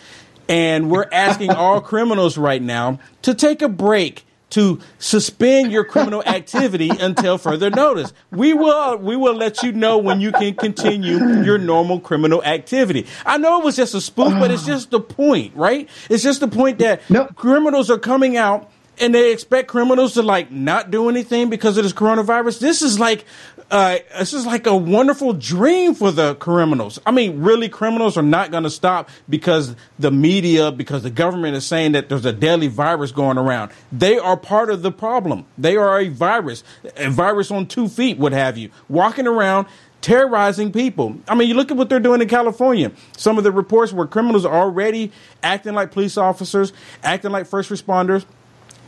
And 0.48 0.90
we're 0.90 1.08
asking 1.12 1.52
all 1.52 1.82
criminals 1.82 2.38
right 2.38 2.62
now 2.62 3.00
to 3.24 3.36
take 3.36 3.62
a 3.62 3.70
break 3.70 4.26
to 4.52 4.80
suspend 4.98 5.72
your 5.72 5.84
criminal 5.84 6.24
activity 6.26 6.90
until 7.00 7.38
further 7.38 7.70
notice. 7.70 8.14
We 8.32 8.54
will 8.54 8.98
we 8.98 9.16
will 9.16 9.36
let 9.36 9.64
you 9.64 9.72
know 9.72 9.98
when 9.98 10.22
you 10.22 10.32
can 10.32 10.56
continue 10.56 11.44
your 11.44 11.58
normal 11.58 12.00
criminal 12.00 12.44
activity. 12.44 13.06
I 13.26 13.38
know 13.38 13.60
it 13.60 13.66
was 13.66 13.76
just 13.76 13.94
a 13.94 14.02
spoof, 14.02 14.34
but 14.34 14.52
it's 14.52 14.66
just 14.66 14.92
the 14.92 15.00
point, 15.00 15.56
right? 15.56 15.90
It's 16.10 16.24
just 16.24 16.40
the 16.40 16.48
point 16.48 16.80
that 16.80 17.02
Nope. 17.10 17.36
criminals 17.36 17.90
are 17.90 18.00
coming 18.00 18.38
out 18.38 18.70
and 19.00 19.16
they 19.16 19.32
expect 19.32 19.70
criminals 19.70 20.14
to 20.16 20.22
like 20.22 20.52
not 20.52 20.92
do 20.92 21.10
anything 21.10 21.50
because 21.50 21.78
of 21.78 21.84
this 21.84 21.94
coronavirus. 21.94 22.60
This 22.60 22.82
is 22.82 23.00
like 23.00 23.26
uh, 23.72 24.00
this 24.18 24.34
is 24.34 24.46
like 24.46 24.66
a 24.66 24.76
wonderful 24.76 25.34
dream 25.34 25.94
for 25.94 26.12
the 26.12 26.36
criminals. 26.36 27.00
I 27.06 27.12
mean, 27.12 27.42
really, 27.42 27.70
criminals 27.70 28.18
are 28.18 28.24
not 28.24 28.52
going 28.52 28.64
to 28.64 28.70
stop 28.70 29.10
because 29.28 29.76
the 30.00 30.12
media, 30.12 30.72
because 30.72 31.04
the 31.04 31.12
government 31.12 31.56
is 31.56 31.66
saying 31.66 31.92
that 31.92 32.10
there's 32.10 32.26
a 32.26 32.34
deadly 32.34 32.68
virus 32.68 33.12
going 33.12 33.38
around. 33.38 33.72
They 33.92 34.18
are 34.18 34.38
part 34.38 34.70
of 34.70 34.82
the 34.82 34.92
problem. 34.92 35.46
They 35.58 35.76
are 35.78 36.00
a 36.00 36.08
virus, 36.08 36.64
a 36.98 37.10
virus 37.10 37.52
on 37.52 37.68
two 37.68 37.88
feet, 37.88 38.18
what 38.18 38.32
have 38.32 38.58
you, 38.58 38.72
walking 38.88 39.28
around 39.28 39.68
terrorizing 40.02 40.72
people. 40.72 41.18
I 41.28 41.36
mean, 41.36 41.50
you 41.50 41.54
look 41.54 41.72
at 41.72 41.78
what 41.78 41.90
they're 41.90 42.00
doing 42.00 42.22
in 42.22 42.28
California. 42.30 42.92
Some 43.18 43.38
of 43.38 43.44
the 43.44 43.52
reports 43.52 43.92
where 43.92 44.08
criminals 44.08 44.46
are 44.46 44.62
already 44.62 45.12
acting 45.44 45.74
like 45.74 45.92
police 45.92 46.18
officers, 46.18 46.74
acting 47.04 47.32
like 47.32 47.46
first 47.46 47.70
responders 47.70 48.26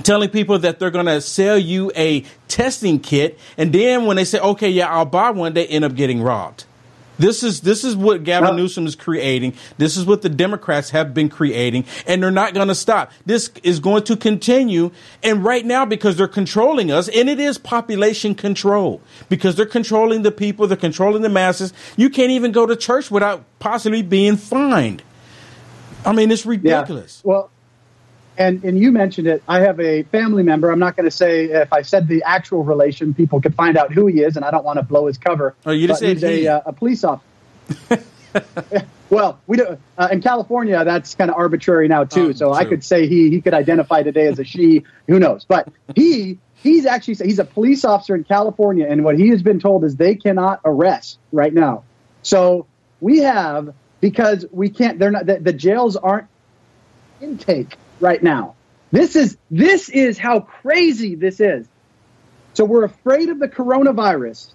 telling 0.02 0.30
people 0.30 0.60
that 0.60 0.80
they're 0.80 0.92
going 0.92 1.06
to 1.06 1.22
sell 1.22 1.58
you 1.58 1.92
a 1.96 2.24
testing 2.48 3.00
kit 3.00 3.38
and 3.58 3.74
then 3.74 4.06
when 4.06 4.18
they 4.18 4.26
say 4.26 4.40
okay 4.40 4.70
yeah 4.70 4.90
i'll 4.90 5.06
buy 5.06 5.32
one 5.32 5.54
they 5.54 5.68
end 5.68 5.86
up 5.86 5.96
getting 5.96 6.22
robbed 6.22 6.66
this 7.22 7.44
is 7.44 7.62
this 7.62 7.84
is 7.84 7.96
what 7.96 8.24
Gavin 8.24 8.50
Well- 8.50 8.58
Newsom 8.58 8.88
is 8.88 8.96
creating. 8.96 9.54
This 9.78 9.96
is 9.96 10.06
what 10.06 10.24
the 10.24 10.30
Democrats 10.30 10.90
have 10.90 11.14
been 11.14 11.30
creating, 11.30 11.86
and 12.08 12.22
they're 12.22 12.32
not 12.32 12.56
going 12.56 12.68
to 12.68 12.76
stop. 12.76 13.12
This 13.26 13.52
is 13.64 13.80
going 13.80 14.04
to 14.06 14.18
continue. 14.18 14.90
And 15.22 15.44
right 15.44 15.64
now, 15.64 15.86
because 15.86 16.18
they're 16.18 16.28
controlling 16.28 16.92
us, 16.92 17.08
and 17.10 17.30
it 17.30 17.40
is 17.40 17.60
population 17.60 18.34
control, 18.34 19.02
because 19.30 19.56
they're 19.56 19.68
controlling 19.68 20.24
the 20.24 20.32
people, 20.32 20.66
they're 20.66 20.78
controlling 20.78 21.22
the 21.22 21.30
masses. 21.30 21.74
You 21.96 22.10
can't 22.10 22.32
even 22.32 22.52
go 22.52 22.66
to 22.66 22.76
church 22.76 23.12
without 23.12 23.44
possibly 23.60 24.02
being 24.02 24.36
fined. 24.36 25.04
I 26.04 26.14
mean, 26.14 26.32
it's 26.32 26.46
ridiculous. 26.46 27.22
Yeah. 27.24 27.30
Well, 27.32 27.52
and 28.38 28.64
and 28.64 28.80
you 28.80 28.92
mentioned 28.92 29.28
it. 29.28 29.44
I 29.48 29.62
have 29.62 29.80
a 29.80 30.04
family 30.04 30.44
member. 30.44 30.72
I'm 30.72 30.80
not 30.80 30.96
going 30.96 31.06
to 31.06 31.16
say 31.16 31.46
if 31.46 31.72
I 31.74 31.82
said 31.82 32.08
the 32.08 32.24
actual 32.24 32.64
relation, 32.64 33.14
people 33.14 33.42
could 33.42 33.56
find 33.56 33.78
out 33.78 33.92
who 33.92 34.08
he 34.08 34.22
is, 34.22 34.36
and 34.36 34.46
I 34.46 34.52
don't 34.52 34.64
want 34.64 34.78
to 34.78 34.84
blow 34.84 35.08
his 35.08 35.18
cover. 35.18 35.56
Oh, 35.66 35.72
you 35.72 35.88
just 35.88 36.00
said 36.00 36.14
he's 36.14 36.22
he. 36.22 36.46
a, 36.46 36.58
uh, 36.58 36.62
a 36.68 36.74
police 36.74 37.04
officer. 37.04 37.26
well, 39.10 39.40
we 39.48 39.58
do 39.58 39.78
uh, 39.98 40.10
in 40.12 40.22
California. 40.22 40.84
That's 40.84 41.16
kind 41.16 41.30
of 41.30 41.38
arbitrary 41.38 41.88
now 41.88 42.06
too. 42.06 42.30
Oh, 42.30 42.32
so 42.34 42.54
I 42.54 42.66
could 42.66 42.84
say 42.84 43.08
he. 43.08 43.30
He 43.30 43.42
could 43.42 43.54
identify 43.54 44.04
today 44.04 44.28
as 44.28 44.40
a 44.40 44.44
she. 44.44 44.84
Who 45.08 45.20
knows? 45.20 45.46
But 45.46 45.70
he. 45.96 46.40
He's 46.56 46.86
actually 46.86 47.16
he's 47.16 47.40
a 47.40 47.44
police 47.44 47.84
officer 47.84 48.14
in 48.14 48.24
California, 48.24 48.86
and 48.88 49.04
what 49.04 49.18
he 49.18 49.30
has 49.30 49.42
been 49.42 49.60
told 49.60 49.84
is 49.84 49.96
they 49.96 50.14
cannot 50.14 50.62
arrest 50.64 51.18
right 51.32 51.52
now. 51.52 51.84
So 52.22 52.68
we 53.00 53.20
have 53.20 53.74
because 54.00 54.46
we 54.52 54.70
can't. 54.70 55.00
They're 55.00 55.10
not. 55.10 55.26
The, 55.26 55.40
the 55.40 55.54
jails 55.54 55.96
aren't 55.96 56.28
intake 57.20 57.78
right 58.02 58.22
now. 58.22 58.56
This 58.92 59.16
is 59.16 59.38
this 59.50 59.90
is 59.90 60.18
how 60.18 60.42
crazy 60.42 61.16
this 61.16 61.40
is. 61.40 61.68
So 62.54 62.66
we're 62.66 62.84
afraid 62.84 63.30
of 63.30 63.40
the 63.40 63.48
coronavirus, 63.48 64.52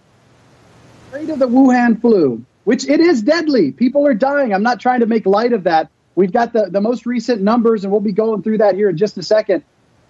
afraid 1.08 1.30
of 1.30 1.38
the 1.38 1.48
Wuhan 1.48 2.00
flu, 2.00 2.44
which 2.64 2.86
it 2.86 3.00
is 3.00 3.22
deadly. 3.22 3.72
People 3.72 4.06
are 4.06 4.14
dying. 4.14 4.52
I'm 4.52 4.62
not 4.62 4.80
trying 4.80 5.00
to 5.00 5.06
make 5.06 5.24
light 5.24 5.54
of 5.54 5.64
that. 5.64 5.90
We've 6.14 6.32
got 6.32 6.52
the, 6.52 6.68
the 6.70 6.80
most 6.80 7.06
recent 7.06 7.42
numbers, 7.42 7.84
and 7.84 7.92
we'll 7.92 8.00
be 8.00 8.12
going 8.12 8.42
through 8.42 8.58
that 8.58 8.74
here 8.74 8.90
in 8.90 8.96
just 8.96 9.16
a 9.18 9.22
second. 9.22 9.64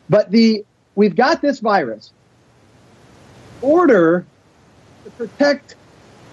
But 0.09 0.31
the 0.31 0.65
we've 0.95 1.15
got 1.15 1.41
this 1.41 1.61
virus. 1.61 2.13
Order 3.63 4.27
to 5.05 5.11
protect 5.13 5.77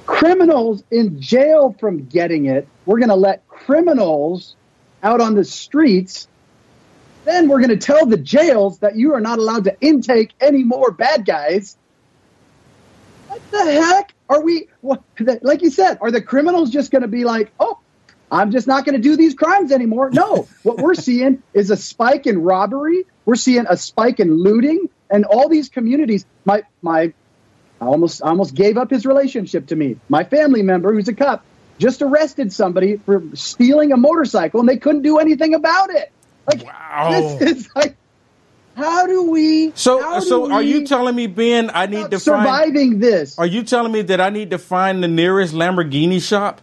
criminals 0.06 0.84
in 0.92 1.22
jail 1.22 1.76
from 1.80 2.06
getting 2.06 2.46
it. 2.46 2.68
We're 2.86 3.00
going 3.00 3.10
to 3.10 3.16
let 3.16 3.48
criminals 3.48 4.56
out 5.02 5.22
on 5.22 5.36
the 5.36 5.44
streets. 5.44 6.28
Then 7.26 7.48
we're 7.48 7.60
going 7.60 7.70
to 7.70 7.78
tell 7.78 8.06
the 8.06 8.18
jails 8.18 8.80
that 8.80 8.96
you 8.96 9.14
are 9.14 9.22
not 9.22 9.40
allowed 9.40 9.66
to 9.66 9.78
intake 9.80 10.34
any 10.42 10.64
more 10.64 10.92
bad 10.92 11.26
guys. 11.26 11.78
What 13.28 13.42
the 13.52 13.64
heck 13.64 14.14
are 14.30 14.42
we? 14.42 14.68
What, 14.82 15.04
like 15.42 15.62
you 15.62 15.70
said, 15.70 15.98
are 16.02 16.12
the 16.12 16.22
criminals 16.22 16.70
just 16.70 16.92
going 16.92 17.02
to 17.02 17.08
be 17.08 17.24
like, 17.24 17.52
oh, 17.60 17.80
I'm 18.32 18.52
just 18.52 18.68
not 18.68 18.86
going 18.86 18.96
to 18.96 19.02
do 19.02 19.16
these 19.16 19.36
crimes 19.36 19.72
anymore? 19.72 20.10
No. 20.12 20.48
what 20.64 20.78
we're 20.78 20.96
seeing 20.96 21.42
is 21.54 21.72
a 21.72 21.78
spike 21.78 22.28
in 22.28 22.42
robbery. 22.42 23.06
We're 23.26 23.36
seeing 23.36 23.66
a 23.70 23.78
spike 23.78 24.20
in 24.20 24.36
looting, 24.36 24.90
and 25.10 25.26
all 25.26 25.48
these 25.48 25.70
communities. 25.70 26.26
My 26.44 26.64
my 26.82 27.14
I 27.80 27.86
almost 27.86 28.24
I 28.24 28.30
almost 28.30 28.56
gave 28.56 28.78
up 28.78 28.90
his 28.90 29.06
relationship 29.06 29.68
to 29.68 29.76
me. 29.76 29.98
My 30.10 30.24
family 30.24 30.64
member, 30.64 30.94
who's 30.94 31.08
a 31.08 31.14
cop, 31.14 31.46
just 31.78 32.02
arrested 32.02 32.52
somebody 32.52 32.98
for 32.98 33.24
stealing 33.34 33.92
a 33.92 33.98
motorcycle, 33.98 34.60
and 34.60 34.68
they 34.68 34.78
couldn't 34.78 35.04
do 35.04 35.20
anything 35.20 35.54
about 35.54 35.92
it. 35.92 36.12
Like 36.48 36.66
Wow. 36.66 37.38
this 37.40 37.42
is 37.58 37.70
like, 37.76 37.96
how 38.76 39.06
do 39.06 39.30
we? 39.30 39.72
So, 39.76 40.20
do 40.20 40.26
so 40.26 40.52
are 40.52 40.62
you 40.62 40.86
telling 40.86 41.16
me, 41.16 41.28
Ben, 41.28 41.70
I 41.74 41.86
need 41.86 42.12
to 42.12 42.20
stop 42.20 42.38
find? 42.46 42.48
surviving 42.48 43.00
this? 43.00 43.38
Are 43.38 43.46
you 43.46 43.64
telling 43.64 43.92
me 43.92 44.02
that 44.04 44.20
I 44.20 44.30
need 44.30 44.50
to 44.52 44.58
find 44.58 45.04
the 45.04 45.08
nearest 45.08 45.54
Lamborghini 45.54 46.22
shop 46.22 46.62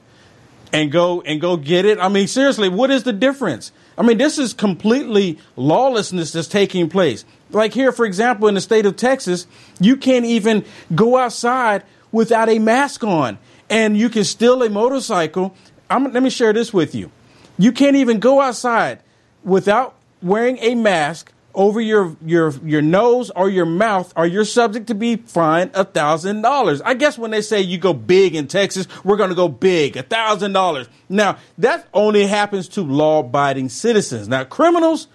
and 0.72 0.90
go 0.90 1.20
and 1.22 1.40
go 1.40 1.56
get 1.56 1.84
it? 1.84 1.98
I 1.98 2.08
mean, 2.08 2.26
seriously, 2.26 2.68
what 2.68 2.90
is 2.90 3.04
the 3.04 3.12
difference? 3.12 3.72
I 3.96 4.02
mean, 4.02 4.18
this 4.18 4.38
is 4.38 4.52
completely 4.54 5.38
lawlessness 5.56 6.32
that's 6.32 6.48
taking 6.48 6.88
place. 6.88 7.24
Like 7.50 7.74
here, 7.74 7.92
for 7.92 8.04
example, 8.06 8.48
in 8.48 8.54
the 8.54 8.60
state 8.60 8.86
of 8.86 8.96
Texas, 8.96 9.46
you 9.78 9.96
can't 9.96 10.24
even 10.24 10.64
go 10.94 11.16
outside 11.16 11.84
without 12.12 12.48
a 12.48 12.58
mask 12.58 13.04
on, 13.04 13.38
and 13.68 13.96
you 13.96 14.08
can 14.08 14.24
steal 14.24 14.62
a 14.62 14.70
motorcycle. 14.70 15.54
I'm, 15.88 16.12
let 16.12 16.22
me 16.22 16.30
share 16.30 16.52
this 16.52 16.72
with 16.72 16.94
you. 16.94 17.10
You 17.58 17.72
can't 17.72 17.96
even 17.96 18.18
go 18.20 18.40
outside 18.40 19.00
without 19.44 19.94
wearing 20.22 20.58
a 20.58 20.74
mask 20.74 21.32
over 21.52 21.80
your 21.80 22.16
your 22.24 22.52
your 22.64 22.80
nose 22.82 23.30
or 23.30 23.50
your 23.50 23.66
mouth, 23.66 24.12
or 24.16 24.24
you're 24.26 24.44
subject 24.44 24.86
to 24.86 24.94
be 24.94 25.16
fined 25.16 25.70
a 25.74 25.84
thousand 25.84 26.42
dollars. 26.42 26.80
I 26.82 26.94
guess 26.94 27.18
when 27.18 27.32
they 27.32 27.42
say 27.42 27.60
you 27.60 27.76
go 27.76 27.92
big 27.92 28.36
in 28.36 28.46
Texas, 28.46 28.86
we're 29.04 29.16
going 29.16 29.30
to 29.30 29.34
go 29.34 29.48
big, 29.48 29.96
a 29.96 30.02
thousand 30.04 30.52
dollars. 30.52 30.88
Now 31.08 31.38
that 31.58 31.88
only 31.92 32.26
happens 32.26 32.68
to 32.70 32.82
law-abiding 32.82 33.68
citizens. 33.70 34.28
Now 34.28 34.44
criminals, 34.44 35.08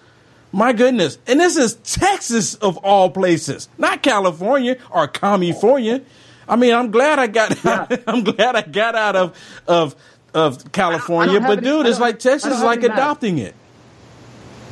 my 0.52 0.74
goodness, 0.74 1.16
and 1.26 1.40
this 1.40 1.56
is 1.56 1.74
Texas 1.76 2.54
of 2.56 2.76
all 2.78 3.08
places, 3.10 3.68
not 3.78 4.02
California 4.02 4.76
or 4.90 5.08
California. 5.08 6.02
I 6.48 6.56
mean, 6.56 6.74
I'm 6.74 6.90
glad 6.90 7.18
I 7.18 7.28
got 7.28 7.56
I'm 8.06 8.24
glad 8.24 8.56
I 8.56 8.60
got 8.62 8.94
out 8.94 9.16
of 9.16 9.62
of 9.66 9.96
of 10.34 10.70
California, 10.72 11.40
but 11.40 11.58
any- 11.58 11.62
dude, 11.62 11.86
it's 11.86 11.98
like 11.98 12.18
Texas 12.18 12.56
is 12.56 12.62
like 12.62 12.82
adopting 12.82 13.38
it. 13.38 13.54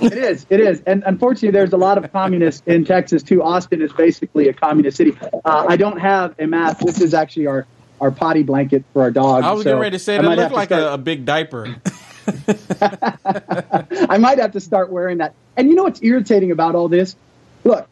It 0.01 0.13
is. 0.13 0.47
It 0.51 0.61
is. 0.61 0.83
And 0.87 1.03
unfortunately, 1.07 1.51
there's 1.51 1.73
a 1.73 1.77
lot 1.77 1.99
of 2.03 2.13
communists 2.13 2.63
in 2.67 2.85
Texas 2.85 3.23
too. 3.23 3.43
Austin 3.43 3.81
is 3.83 3.93
basically 3.93 4.49
a 4.49 4.53
communist 4.53 4.97
city. 4.97 5.17
Uh, 5.45 5.67
I 5.69 5.77
don't 5.77 5.99
have 5.99 6.35
a 6.39 6.47
mask. 6.47 6.81
This 6.81 7.01
is 7.01 7.15
actually 7.15 7.47
our, 7.47 7.67
our 8.01 8.11
potty 8.11 8.43
blanket 8.43 8.85
for 8.93 9.03
our 9.03 9.11
dog. 9.11 9.45
I 9.45 9.53
was 9.53 9.63
so 9.63 9.71
getting 9.71 9.81
ready 9.81 9.97
to 9.97 10.03
say 10.03 10.17
I 10.17 10.23
that 10.23 10.29
might 10.29 10.39
looked 10.39 10.53
like 10.53 10.71
a, 10.71 10.95
a 10.95 10.99
big 10.99 11.25
diaper. 11.25 11.77
I 12.81 14.19
might 14.19 14.39
have 14.39 14.53
to 14.53 14.61
start 14.61 14.91
wearing 14.91 15.19
that. 15.19 15.35
And 15.57 15.69
you 15.69 15.75
know 15.75 15.85
what's 15.85 16.03
irritating 16.03 16.51
about 16.51 16.75
all 16.75 16.89
this? 16.89 17.17
Look, 17.65 17.89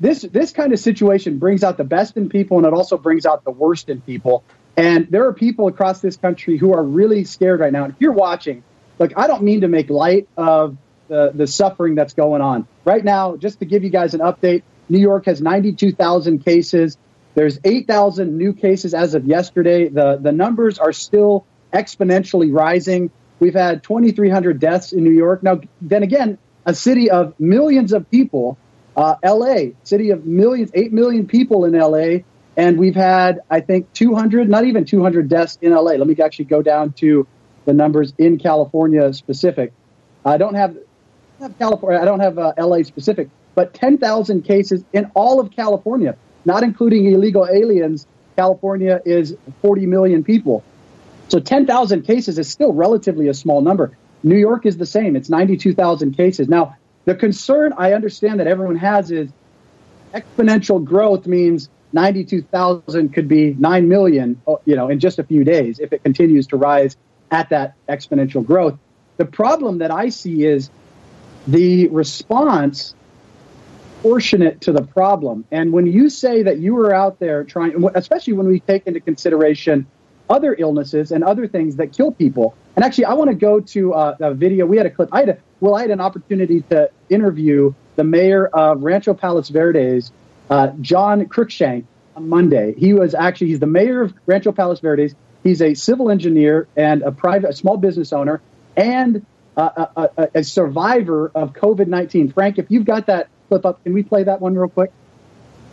this 0.00 0.22
this 0.22 0.52
kind 0.52 0.72
of 0.72 0.78
situation 0.78 1.38
brings 1.38 1.62
out 1.62 1.76
the 1.76 1.84
best 1.84 2.16
in 2.16 2.28
people, 2.28 2.58
and 2.58 2.66
it 2.66 2.72
also 2.72 2.96
brings 2.96 3.26
out 3.26 3.44
the 3.44 3.50
worst 3.50 3.88
in 3.88 4.00
people. 4.00 4.44
And 4.76 5.08
there 5.10 5.26
are 5.26 5.32
people 5.32 5.68
across 5.68 6.00
this 6.00 6.16
country 6.16 6.56
who 6.56 6.72
are 6.72 6.82
really 6.82 7.24
scared 7.24 7.60
right 7.60 7.72
now. 7.72 7.84
And 7.84 7.92
if 7.92 8.00
you're 8.00 8.12
watching, 8.12 8.62
look, 8.98 9.12
I 9.16 9.26
don't 9.26 9.42
mean 9.42 9.62
to 9.62 9.68
make 9.68 9.90
light 9.90 10.28
of 10.36 10.76
the, 11.10 11.32
the 11.34 11.46
suffering 11.46 11.96
that's 11.96 12.14
going 12.14 12.40
on 12.40 12.66
right 12.84 13.04
now. 13.04 13.36
Just 13.36 13.58
to 13.58 13.66
give 13.66 13.82
you 13.82 13.90
guys 13.90 14.14
an 14.14 14.20
update, 14.20 14.62
New 14.88 15.00
York 15.00 15.26
has 15.26 15.42
92,000 15.42 16.44
cases. 16.44 16.96
There's 17.34 17.58
8,000 17.64 18.38
new 18.38 18.52
cases 18.52 18.94
as 18.94 19.14
of 19.14 19.26
yesterday. 19.26 19.88
The, 19.88 20.18
the 20.20 20.32
numbers 20.32 20.78
are 20.78 20.92
still 20.92 21.44
exponentially 21.72 22.54
rising. 22.54 23.10
We've 23.40 23.54
had 23.54 23.82
2,300 23.82 24.60
deaths 24.60 24.92
in 24.92 25.02
New 25.02 25.10
York. 25.10 25.42
Now, 25.42 25.60
then 25.82 26.04
again, 26.04 26.38
a 26.64 26.74
city 26.74 27.10
of 27.10 27.38
millions 27.40 27.92
of 27.92 28.08
people, 28.10 28.56
uh, 28.96 29.16
LA, 29.24 29.72
city 29.82 30.10
of 30.10 30.24
millions, 30.26 30.70
8 30.74 30.92
million 30.92 31.26
people 31.26 31.64
in 31.64 31.72
LA. 31.72 32.24
And 32.56 32.78
we've 32.78 32.94
had, 32.94 33.40
I 33.50 33.60
think, 33.60 33.92
200, 33.94 34.48
not 34.48 34.64
even 34.64 34.84
200 34.84 35.28
deaths 35.28 35.58
in 35.60 35.72
LA. 35.72 35.92
Let 35.92 36.06
me 36.06 36.16
actually 36.22 36.44
go 36.44 36.62
down 36.62 36.92
to 36.94 37.26
the 37.64 37.72
numbers 37.72 38.12
in 38.18 38.38
California 38.38 39.12
specific. 39.12 39.72
I 40.24 40.36
don't 40.36 40.54
have, 40.54 40.76
have 41.40 41.58
California, 41.58 42.00
I 42.00 42.04
don't 42.04 42.20
have 42.20 42.38
uh, 42.38 42.52
LA 42.58 42.82
specific, 42.82 43.28
but 43.54 43.74
10,000 43.74 44.42
cases 44.42 44.84
in 44.92 45.10
all 45.14 45.40
of 45.40 45.50
California, 45.50 46.16
not 46.44 46.62
including 46.62 47.06
illegal 47.06 47.46
aliens. 47.50 48.06
California 48.36 49.00
is 49.04 49.36
40 49.62 49.86
million 49.86 50.24
people. 50.24 50.62
So 51.28 51.40
10,000 51.40 52.02
cases 52.02 52.38
is 52.38 52.48
still 52.48 52.72
relatively 52.72 53.28
a 53.28 53.34
small 53.34 53.60
number. 53.60 53.96
New 54.22 54.36
York 54.36 54.66
is 54.66 54.76
the 54.76 54.86
same. 54.86 55.16
It's 55.16 55.30
92,000 55.30 56.16
cases. 56.16 56.48
Now, 56.48 56.76
the 57.04 57.14
concern 57.14 57.72
I 57.76 57.92
understand 57.94 58.40
that 58.40 58.46
everyone 58.46 58.76
has 58.76 59.10
is 59.10 59.30
exponential 60.12 60.84
growth 60.84 61.26
means 61.26 61.68
92,000 61.92 63.12
could 63.12 63.28
be 63.28 63.54
9 63.54 63.88
million, 63.88 64.40
uh, 64.46 64.56
you 64.64 64.76
know, 64.76 64.88
in 64.88 65.00
just 65.00 65.18
a 65.18 65.24
few 65.24 65.44
days 65.44 65.78
if 65.78 65.92
it 65.92 66.02
continues 66.02 66.46
to 66.48 66.56
rise 66.56 66.96
at 67.30 67.48
that 67.50 67.74
exponential 67.88 68.44
growth. 68.44 68.78
The 69.16 69.24
problem 69.24 69.78
that 69.78 69.90
I 69.90 70.08
see 70.08 70.44
is 70.44 70.70
the 71.46 71.88
response 71.88 72.94
proportionate 74.00 74.62
to 74.62 74.72
the 74.72 74.82
problem. 74.82 75.44
And 75.50 75.72
when 75.72 75.86
you 75.86 76.08
say 76.08 76.42
that 76.42 76.58
you 76.58 76.74
were 76.74 76.94
out 76.94 77.18
there 77.18 77.44
trying, 77.44 77.84
especially 77.94 78.32
when 78.32 78.46
we 78.46 78.60
take 78.60 78.86
into 78.86 79.00
consideration 79.00 79.86
other 80.30 80.54
illnesses 80.58 81.12
and 81.12 81.24
other 81.24 81.46
things 81.46 81.76
that 81.76 81.92
kill 81.92 82.12
people. 82.12 82.54
And 82.76 82.84
actually, 82.84 83.06
I 83.06 83.14
want 83.14 83.30
to 83.30 83.36
go 83.36 83.60
to 83.60 83.92
uh, 83.92 84.16
a 84.20 84.32
video. 84.32 84.64
We 84.64 84.76
had 84.76 84.86
a 84.86 84.90
clip. 84.90 85.08
I 85.12 85.20
had 85.20 85.28
a, 85.28 85.38
well, 85.58 85.74
I 85.74 85.82
had 85.82 85.90
an 85.90 86.00
opportunity 86.00 86.62
to 86.70 86.88
interview 87.08 87.74
the 87.96 88.04
mayor 88.04 88.46
of 88.46 88.82
Rancho 88.82 89.12
Palos 89.12 89.48
Verdes, 89.48 90.12
uh, 90.48 90.68
John 90.80 91.26
Cruikshank, 91.26 91.84
on 92.16 92.28
Monday. 92.28 92.74
He 92.78 92.94
was 92.94 93.14
actually 93.14 93.48
he's 93.48 93.58
the 93.58 93.66
mayor 93.66 94.02
of 94.02 94.14
Rancho 94.26 94.52
Palos 94.52 94.80
Verdes. 94.80 95.14
He's 95.42 95.60
a 95.60 95.74
civil 95.74 96.10
engineer 96.10 96.68
and 96.76 97.02
a 97.02 97.10
private, 97.10 97.50
a 97.50 97.52
small 97.52 97.76
business 97.76 98.12
owner, 98.12 98.40
and 98.76 99.26
a, 99.56 99.88
a, 99.96 100.28
a 100.36 100.44
survivor 100.44 101.30
of 101.34 101.52
COVID 101.52 101.86
nineteen. 101.86 102.32
Frank, 102.32 102.58
if 102.58 102.70
you've 102.70 102.84
got 102.84 103.06
that 103.06 103.28
clip 103.48 103.64
up, 103.66 103.82
can 103.82 103.92
we 103.92 104.02
play 104.02 104.22
that 104.24 104.40
one 104.40 104.54
real 104.54 104.68
quick? 104.68 104.92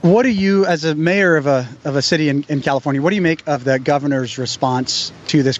What 0.01 0.23
do 0.23 0.29
you, 0.29 0.65
as 0.65 0.85
a 0.85 0.95
mayor 0.95 1.35
of 1.35 1.47
a 1.47 1.67
of 1.83 1.95
a 1.95 2.01
city 2.01 2.29
in, 2.29 2.45
in 2.49 2.61
California, 2.61 3.01
what 3.01 3.09
do 3.09 3.15
you 3.15 3.21
make 3.21 3.47
of 3.47 3.63
the 3.63 3.79
governor's 3.79 4.37
response 4.37 5.11
to 5.27 5.43
this? 5.43 5.59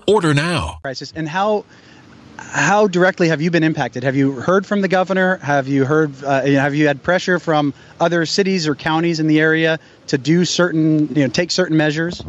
Order 0.11 0.33
now. 0.33 0.79
Crisis 0.81 1.13
and 1.15 1.27
how 1.27 1.63
how 2.37 2.87
directly 2.87 3.29
have 3.29 3.41
you 3.41 3.49
been 3.49 3.63
impacted? 3.63 4.03
Have 4.03 4.15
you 4.15 4.33
heard 4.33 4.65
from 4.65 4.81
the 4.81 4.89
governor? 4.89 5.37
Have 5.37 5.67
you 5.67 5.85
heard? 5.85 6.21
Uh, 6.23 6.41
have 6.41 6.75
you 6.75 6.87
had 6.87 7.01
pressure 7.01 7.39
from 7.39 7.73
other 7.99 8.25
cities 8.25 8.67
or 8.67 8.75
counties 8.75 9.19
in 9.21 9.27
the 9.27 9.39
area 9.39 9.79
to 10.07 10.17
do 10.17 10.43
certain, 10.43 11.07
you 11.09 11.23
know, 11.23 11.27
take 11.27 11.51
certain 11.51 11.77
measures? 11.77 12.21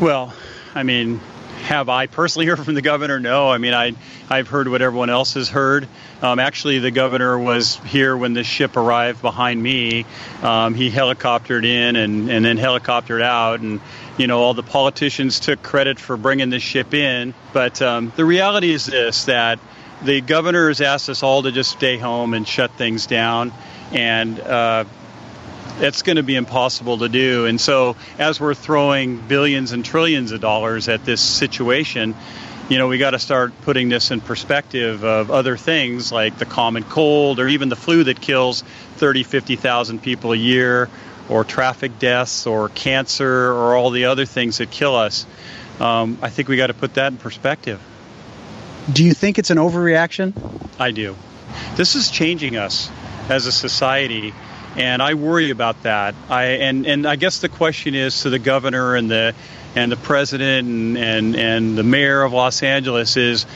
Well, 0.00 0.32
I 0.74 0.82
mean, 0.82 1.20
have 1.64 1.88
I 1.90 2.06
personally 2.06 2.46
heard 2.48 2.58
from 2.58 2.74
the 2.74 2.82
governor? 2.82 3.20
No. 3.20 3.50
I 3.50 3.58
mean, 3.58 3.74
I 3.74 3.92
I've 4.30 4.48
heard 4.48 4.68
what 4.68 4.80
everyone 4.80 5.10
else 5.10 5.34
has 5.34 5.48
heard. 5.48 5.88
Um, 6.22 6.38
actually, 6.38 6.78
the 6.78 6.90
governor 6.90 7.38
was 7.38 7.76
here 7.86 8.16
when 8.16 8.32
the 8.32 8.44
ship 8.44 8.76
arrived 8.76 9.20
behind 9.20 9.62
me. 9.62 10.06
Um, 10.42 10.74
he 10.74 10.90
helicoptered 10.90 11.64
in 11.64 11.96
and, 11.96 12.30
and 12.30 12.44
then 12.44 12.56
helicoptered 12.56 13.22
out, 13.22 13.60
and 13.60 13.80
you 14.20 14.26
know 14.26 14.42
all 14.42 14.52
the 14.52 14.62
politicians 14.62 15.40
took 15.40 15.62
credit 15.62 15.98
for 15.98 16.16
bringing 16.18 16.50
this 16.50 16.62
ship 16.62 16.92
in. 16.92 17.32
But 17.54 17.80
um, 17.80 18.12
the 18.16 18.24
reality 18.24 18.70
is 18.70 18.84
this: 18.84 19.24
that 19.24 19.58
the 20.02 20.20
governor 20.20 20.68
has 20.68 20.82
asked 20.82 21.08
us 21.08 21.22
all 21.22 21.42
to 21.44 21.52
just 21.52 21.70
stay 21.70 21.96
home 21.96 22.34
and 22.34 22.46
shut 22.46 22.70
things 22.72 23.06
down, 23.06 23.50
and 23.92 24.38
uh, 24.38 24.84
it's 25.78 26.02
going 26.02 26.16
to 26.16 26.22
be 26.22 26.36
impossible 26.36 26.98
to 26.98 27.08
do. 27.08 27.46
And 27.46 27.58
so, 27.58 27.96
as 28.18 28.38
we're 28.38 28.52
throwing 28.52 29.26
billions 29.26 29.72
and 29.72 29.82
trillions 29.82 30.32
of 30.32 30.42
dollars 30.42 30.88
at 30.88 31.06
this 31.06 31.22
situation, 31.22 32.14
you 32.68 32.78
know, 32.78 32.88
we 32.88 32.98
got 32.98 33.10
to 33.10 33.18
start 33.18 33.52
putting 33.62 33.88
this 33.88 34.10
in 34.10 34.20
perspective 34.20 35.02
of 35.02 35.30
other 35.30 35.56
things 35.56 36.12
like 36.12 36.38
the 36.38 36.44
common 36.44 36.84
cold 36.84 37.40
or 37.40 37.48
even 37.48 37.68
the 37.68 37.76
flu 37.76 38.04
that 38.04 38.20
kills 38.20 38.62
30, 38.96 39.24
50,000 39.24 40.00
people 40.00 40.32
a 40.32 40.36
year, 40.36 40.88
or 41.30 41.44
traffic 41.44 41.98
deaths, 41.98 42.46
or 42.46 42.68
cancer, 42.68 43.52
or 43.52 43.76
all 43.76 43.90
the 43.90 44.06
other 44.06 44.26
things 44.26 44.58
that 44.58 44.70
kill 44.70 44.96
us. 44.96 45.26
Um, 45.78 46.18
I 46.20 46.28
think 46.28 46.48
we 46.48 46.56
got 46.56 46.66
to 46.66 46.74
put 46.74 46.94
that 46.94 47.12
in 47.12 47.18
perspective. 47.18 47.80
Do 48.92 49.04
you 49.04 49.14
think 49.14 49.38
it's 49.38 49.50
an 49.50 49.58
overreaction? 49.58 50.34
I 50.78 50.90
do. 50.90 51.16
This 51.76 51.94
is 51.94 52.10
changing 52.10 52.56
us 52.56 52.90
as 53.28 53.46
a 53.46 53.52
society 53.52 54.34
and 54.76 55.02
I 55.02 55.14
worry 55.14 55.50
about 55.50 55.82
that. 55.82 56.14
I 56.28 56.44
and 56.44 56.86
and 56.86 57.06
I 57.06 57.16
guess 57.16 57.40
the 57.40 57.48
question 57.48 57.94
is 57.94 58.22
to 58.22 58.30
the 58.30 58.38
governor 58.38 58.94
and 58.94 59.10
the 59.10 59.34
and 59.74 59.90
the 59.90 59.96
president 59.96 60.68
and 60.68 60.98
and, 60.98 61.36
and 61.36 61.78
the 61.78 61.82
mayor 61.82 62.22
of 62.22 62.32
Los 62.32 62.62
Angeles 62.62 63.16
is, 63.16 63.46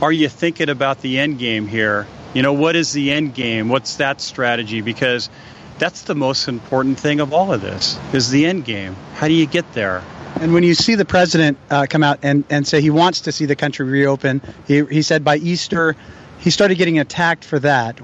are 0.00 0.12
you 0.12 0.28
thinking 0.28 0.68
about 0.68 1.00
the 1.00 1.18
end 1.18 1.38
game 1.38 1.66
here? 1.66 2.06
You 2.34 2.42
know, 2.42 2.54
what 2.54 2.76
is 2.76 2.92
the 2.92 3.12
end 3.12 3.34
game? 3.34 3.68
What's 3.68 3.96
that 3.96 4.20
strategy? 4.20 4.80
Because 4.80 5.28
that's 5.78 6.02
the 6.02 6.14
most 6.14 6.48
important 6.48 6.98
thing 6.98 7.20
of 7.20 7.32
all 7.32 7.52
of 7.52 7.60
this 7.60 7.98
is 8.12 8.30
the 8.30 8.46
end 8.46 8.64
game. 8.64 8.96
How 9.14 9.28
do 9.28 9.34
you 9.34 9.46
get 9.46 9.72
there? 9.72 10.02
And 10.40 10.54
when 10.54 10.62
you 10.62 10.74
see 10.74 10.94
the 10.94 11.04
president 11.04 11.58
uh, 11.70 11.86
come 11.88 12.02
out 12.02 12.20
and, 12.22 12.44
and 12.50 12.66
say 12.66 12.80
he 12.80 12.90
wants 12.90 13.22
to 13.22 13.32
see 13.32 13.46
the 13.46 13.56
country 13.56 13.86
reopen, 13.86 14.40
he, 14.66 14.84
he 14.84 15.02
said 15.02 15.24
by 15.24 15.36
Easter, 15.36 15.94
he 16.38 16.50
started 16.50 16.76
getting 16.78 16.98
attacked 16.98 17.44
for 17.44 17.58
that. 17.58 18.00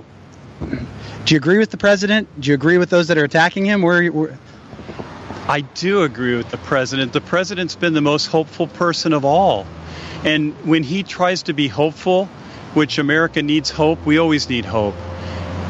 Do 0.61 1.35
you 1.35 1.37
agree 1.37 1.59
with 1.59 1.71
the 1.71 1.77
president? 1.77 2.29
Do 2.41 2.49
you 2.49 2.55
agree 2.55 2.79
with 2.79 2.91
those 2.91 3.09
that 3.09 3.19
are 3.19 3.25
attacking 3.25 3.65
him? 3.65 3.83
Where, 3.83 4.07
where... 4.09 4.39
I 5.49 5.63
do 5.63 6.03
agree 6.03 6.37
with 6.37 6.51
the 6.51 6.59
president. 6.59 7.13
The 7.13 7.21
president's 7.21 7.77
been 7.77 7.95
the 7.95 8.03
most 8.03 8.27
hopeful 8.27 8.67
person 8.67 9.13
of 9.13 9.25
all. 9.25 9.67
And 10.25 10.53
when 10.67 10.83
he 10.83 11.03
tries 11.03 11.45
to 11.45 11.53
be 11.55 11.69
hopeful, 11.69 12.27
which 12.75 12.99
America 12.99 13.43
needs 13.43 13.71
hope, 13.71 14.05
we 14.05 14.19
always 14.19 14.49
need 14.49 14.65
hope. 14.65 14.95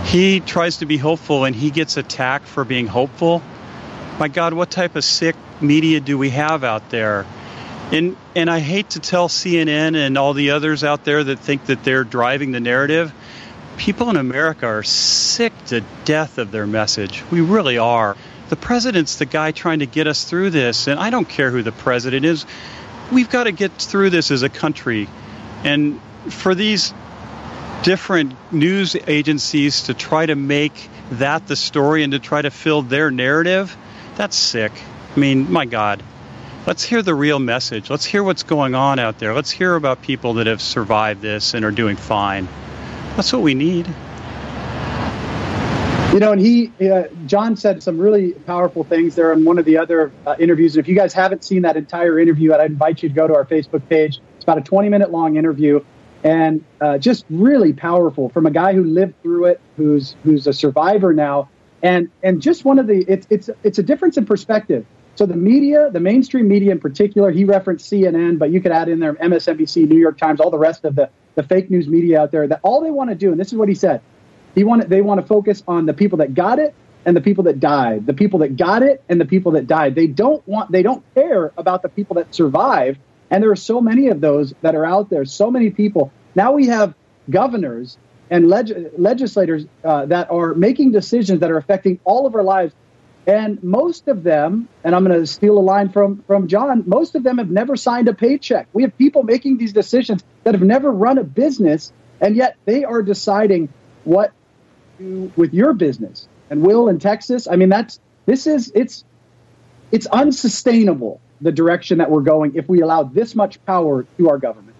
He 0.04 0.40
tries 0.40 0.78
to 0.78 0.86
be 0.86 0.96
hopeful 0.96 1.44
and 1.44 1.54
he 1.54 1.70
gets 1.70 1.96
attacked 1.96 2.46
for 2.46 2.64
being 2.64 2.86
hopeful. 2.86 3.42
My 4.18 4.28
God, 4.28 4.54
what 4.54 4.70
type 4.70 4.96
of 4.96 5.04
sick 5.04 5.36
media 5.60 6.00
do 6.00 6.16
we 6.16 6.30
have 6.30 6.64
out 6.64 6.90
there? 6.90 7.26
And 7.92 8.16
and 8.34 8.50
I 8.50 8.60
hate 8.60 8.90
to 8.90 9.00
tell 9.00 9.28
CNN 9.28 9.96
and 9.96 10.18
all 10.18 10.34
the 10.34 10.50
others 10.50 10.84
out 10.84 11.04
there 11.04 11.24
that 11.24 11.38
think 11.38 11.66
that 11.66 11.84
they're 11.84 12.04
driving 12.04 12.52
the 12.52 12.60
narrative 12.60 13.12
people 13.78 14.10
in 14.10 14.16
America 14.16 14.66
are 14.66 14.82
sick 14.82 15.52
to 15.66 15.80
death 16.04 16.36
of 16.36 16.50
their 16.50 16.66
message. 16.66 17.22
We 17.30 17.40
really 17.40 17.78
are. 17.78 18.16
The 18.50 18.56
president's 18.56 19.16
the 19.16 19.26
guy 19.26 19.52
trying 19.52 19.78
to 19.78 19.86
get 19.86 20.06
us 20.06 20.24
through 20.24 20.50
this, 20.50 20.88
and 20.88 21.00
I 21.00 21.10
don't 21.10 21.28
care 21.28 21.50
who 21.50 21.62
the 21.62 21.72
president 21.72 22.26
is. 22.26 22.44
We've 23.12 23.30
got 23.30 23.44
to 23.44 23.52
get 23.52 23.72
through 23.72 24.10
this 24.10 24.30
as 24.30 24.42
a 24.42 24.48
country. 24.48 25.08
And 25.64 26.00
for 26.28 26.54
these 26.54 26.92
different 27.82 28.34
news 28.52 28.96
agencies 29.06 29.84
to 29.84 29.94
try 29.94 30.26
to 30.26 30.34
make 30.34 30.88
that 31.12 31.46
the 31.46 31.56
story 31.56 32.02
and 32.02 32.12
to 32.12 32.18
try 32.18 32.42
to 32.42 32.50
fill 32.50 32.82
their 32.82 33.10
narrative, 33.10 33.76
that's 34.16 34.36
sick. 34.36 34.72
I 35.16 35.18
mean, 35.18 35.50
my 35.50 35.64
God. 35.64 36.02
Let's 36.66 36.82
hear 36.82 37.02
the 37.02 37.14
real 37.14 37.38
message. 37.38 37.88
Let's 37.88 38.04
hear 38.04 38.22
what's 38.22 38.42
going 38.42 38.74
on 38.74 38.98
out 38.98 39.18
there. 39.18 39.32
Let's 39.32 39.50
hear 39.50 39.74
about 39.74 40.02
people 40.02 40.34
that 40.34 40.46
have 40.46 40.60
survived 40.60 41.22
this 41.22 41.54
and 41.54 41.64
are 41.64 41.70
doing 41.70 41.96
fine. 41.96 42.46
That's 43.16 43.32
what 43.32 43.42
we 43.42 43.54
need. 43.54 43.86
You 46.12 46.20
know, 46.20 46.32
and 46.32 46.40
he, 46.40 46.72
uh, 46.80 47.04
John 47.26 47.56
said 47.56 47.82
some 47.82 47.98
really 47.98 48.32
powerful 48.32 48.82
things 48.82 49.14
there 49.14 49.32
in 49.32 49.44
one 49.44 49.58
of 49.58 49.64
the 49.64 49.78
other 49.78 50.10
uh, 50.26 50.36
interviews. 50.38 50.76
And 50.76 50.84
if 50.84 50.88
you 50.88 50.94
guys 50.94 51.12
haven't 51.12 51.44
seen 51.44 51.62
that 51.62 51.76
entire 51.76 52.18
interview, 52.18 52.52
I'd 52.54 52.70
invite 52.70 53.02
you 53.02 53.08
to 53.08 53.14
go 53.14 53.26
to 53.26 53.34
our 53.34 53.44
Facebook 53.44 53.88
page. 53.88 54.20
It's 54.36 54.44
about 54.44 54.58
a 54.58 54.62
20 54.62 54.88
minute 54.88 55.10
long 55.10 55.36
interview 55.36 55.84
and 56.24 56.64
uh, 56.80 56.98
just 56.98 57.24
really 57.30 57.72
powerful 57.72 58.28
from 58.28 58.46
a 58.46 58.50
guy 58.50 58.74
who 58.74 58.84
lived 58.84 59.14
through 59.22 59.46
it, 59.46 59.60
who's, 59.76 60.16
who's 60.24 60.46
a 60.46 60.52
survivor 60.52 61.12
now. 61.12 61.48
And 61.82 62.10
and 62.24 62.42
just 62.42 62.64
one 62.64 62.80
of 62.80 62.88
the 62.88 63.04
it's 63.06 63.26
it's 63.30 63.50
it's 63.62 63.78
a 63.78 63.84
difference 63.84 64.16
in 64.16 64.26
perspective. 64.26 64.84
So 65.14 65.26
the 65.26 65.36
media, 65.36 65.90
the 65.90 66.00
mainstream 66.00 66.46
media 66.46 66.72
in 66.72 66.78
particular, 66.78 67.30
he 67.30 67.44
referenced 67.44 67.90
CNN, 67.90 68.38
but 68.38 68.50
you 68.50 68.60
could 68.60 68.70
add 68.70 68.88
in 68.88 69.00
there 69.00 69.14
MSNBC, 69.14 69.88
New 69.88 69.98
York 69.98 70.16
Times, 70.16 70.40
all 70.40 70.50
the 70.50 70.58
rest 70.58 70.84
of 70.84 70.94
the, 70.94 71.10
the 71.34 71.42
fake 71.42 71.70
news 71.70 71.88
media 71.88 72.20
out 72.20 72.30
there. 72.30 72.46
That 72.46 72.60
all 72.62 72.80
they 72.80 72.92
want 72.92 73.10
to 73.10 73.16
do, 73.16 73.32
and 73.32 73.40
this 73.40 73.48
is 73.48 73.54
what 73.54 73.68
he 73.68 73.74
said, 73.74 74.00
he 74.54 74.64
wanted 74.64 74.88
they 74.88 75.00
want 75.00 75.20
to 75.20 75.26
focus 75.26 75.62
on 75.66 75.86
the 75.86 75.94
people 75.94 76.18
that 76.18 76.34
got 76.34 76.58
it 76.58 76.74
and 77.04 77.16
the 77.16 77.20
people 77.20 77.44
that 77.44 77.58
died, 77.58 78.06
the 78.06 78.14
people 78.14 78.40
that 78.40 78.56
got 78.56 78.82
it 78.82 79.02
and 79.08 79.20
the 79.20 79.24
people 79.24 79.52
that 79.52 79.66
died. 79.66 79.94
They 79.94 80.06
don't 80.06 80.46
want 80.46 80.70
they 80.70 80.82
don't 80.82 81.02
care 81.14 81.52
about 81.56 81.82
the 81.82 81.88
people 81.88 82.14
that 82.14 82.34
survived. 82.34 83.00
And 83.30 83.42
there 83.42 83.50
are 83.50 83.56
so 83.56 83.80
many 83.80 84.08
of 84.08 84.20
those 84.20 84.54
that 84.62 84.74
are 84.74 84.86
out 84.86 85.10
there. 85.10 85.24
So 85.24 85.50
many 85.50 85.70
people. 85.70 86.12
Now 86.34 86.52
we 86.52 86.66
have 86.66 86.94
governors 87.28 87.98
and 88.30 88.48
leg- 88.48 88.92
legislators 88.96 89.66
uh, 89.84 90.06
that 90.06 90.30
are 90.30 90.54
making 90.54 90.92
decisions 90.92 91.40
that 91.40 91.50
are 91.50 91.56
affecting 91.56 91.98
all 92.04 92.26
of 92.26 92.34
our 92.34 92.42
lives. 92.42 92.74
And 93.26 93.62
most 93.62 94.08
of 94.08 94.22
them, 94.22 94.68
and 94.84 94.94
I'm 94.94 95.04
going 95.04 95.20
to 95.20 95.26
steal 95.26 95.58
a 95.58 95.60
line 95.60 95.90
from, 95.90 96.22
from 96.26 96.48
John, 96.48 96.84
most 96.86 97.14
of 97.14 97.22
them 97.22 97.36
have 97.36 97.50
never 97.50 97.76
signed 97.76 98.08
a 98.08 98.14
paycheck. 98.14 98.68
We 98.72 98.82
have 98.82 98.96
people 98.96 99.22
making 99.22 99.58
these 99.58 99.72
decisions 99.74 100.24
that 100.44 100.54
have 100.54 100.62
never 100.62 100.90
run 100.90 101.18
a 101.18 101.24
business, 101.24 101.92
and 102.22 102.34
yet 102.36 102.56
they 102.64 102.84
are 102.84 103.02
deciding 103.02 103.68
what 104.04 104.32
to 104.96 105.04
do 105.04 105.32
with 105.36 105.52
your 105.52 105.74
business. 105.74 106.26
And 106.48 106.62
Will 106.62 106.88
in 106.88 106.98
Texas, 106.98 107.46
I 107.46 107.56
mean, 107.56 107.68
that's 107.68 108.00
this 108.24 108.46
is 108.46 108.72
it's 108.74 109.04
it's 109.92 110.06
unsustainable 110.06 111.20
the 111.40 111.52
direction 111.52 111.98
that 111.98 112.10
we're 112.10 112.22
going 112.22 112.54
if 112.54 112.68
we 112.68 112.80
allow 112.80 113.02
this 113.02 113.34
much 113.34 113.64
power 113.64 114.04
to 114.16 114.28
our 114.28 114.38
government. 114.38 114.74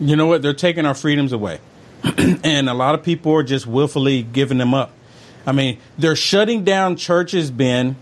You 0.00 0.16
know 0.16 0.26
what? 0.26 0.42
They're 0.42 0.54
taking 0.54 0.86
our 0.86 0.94
freedoms 0.94 1.32
away. 1.32 1.60
and 2.44 2.68
a 2.68 2.74
lot 2.74 2.94
of 2.94 3.02
people 3.02 3.32
are 3.34 3.42
just 3.42 3.66
willfully 3.66 4.22
giving 4.22 4.58
them 4.58 4.74
up. 4.74 4.92
I 5.46 5.52
mean, 5.52 5.78
they're 5.96 6.16
shutting 6.16 6.62
down 6.64 6.96
churches, 6.96 7.50
Ben, 7.50 7.96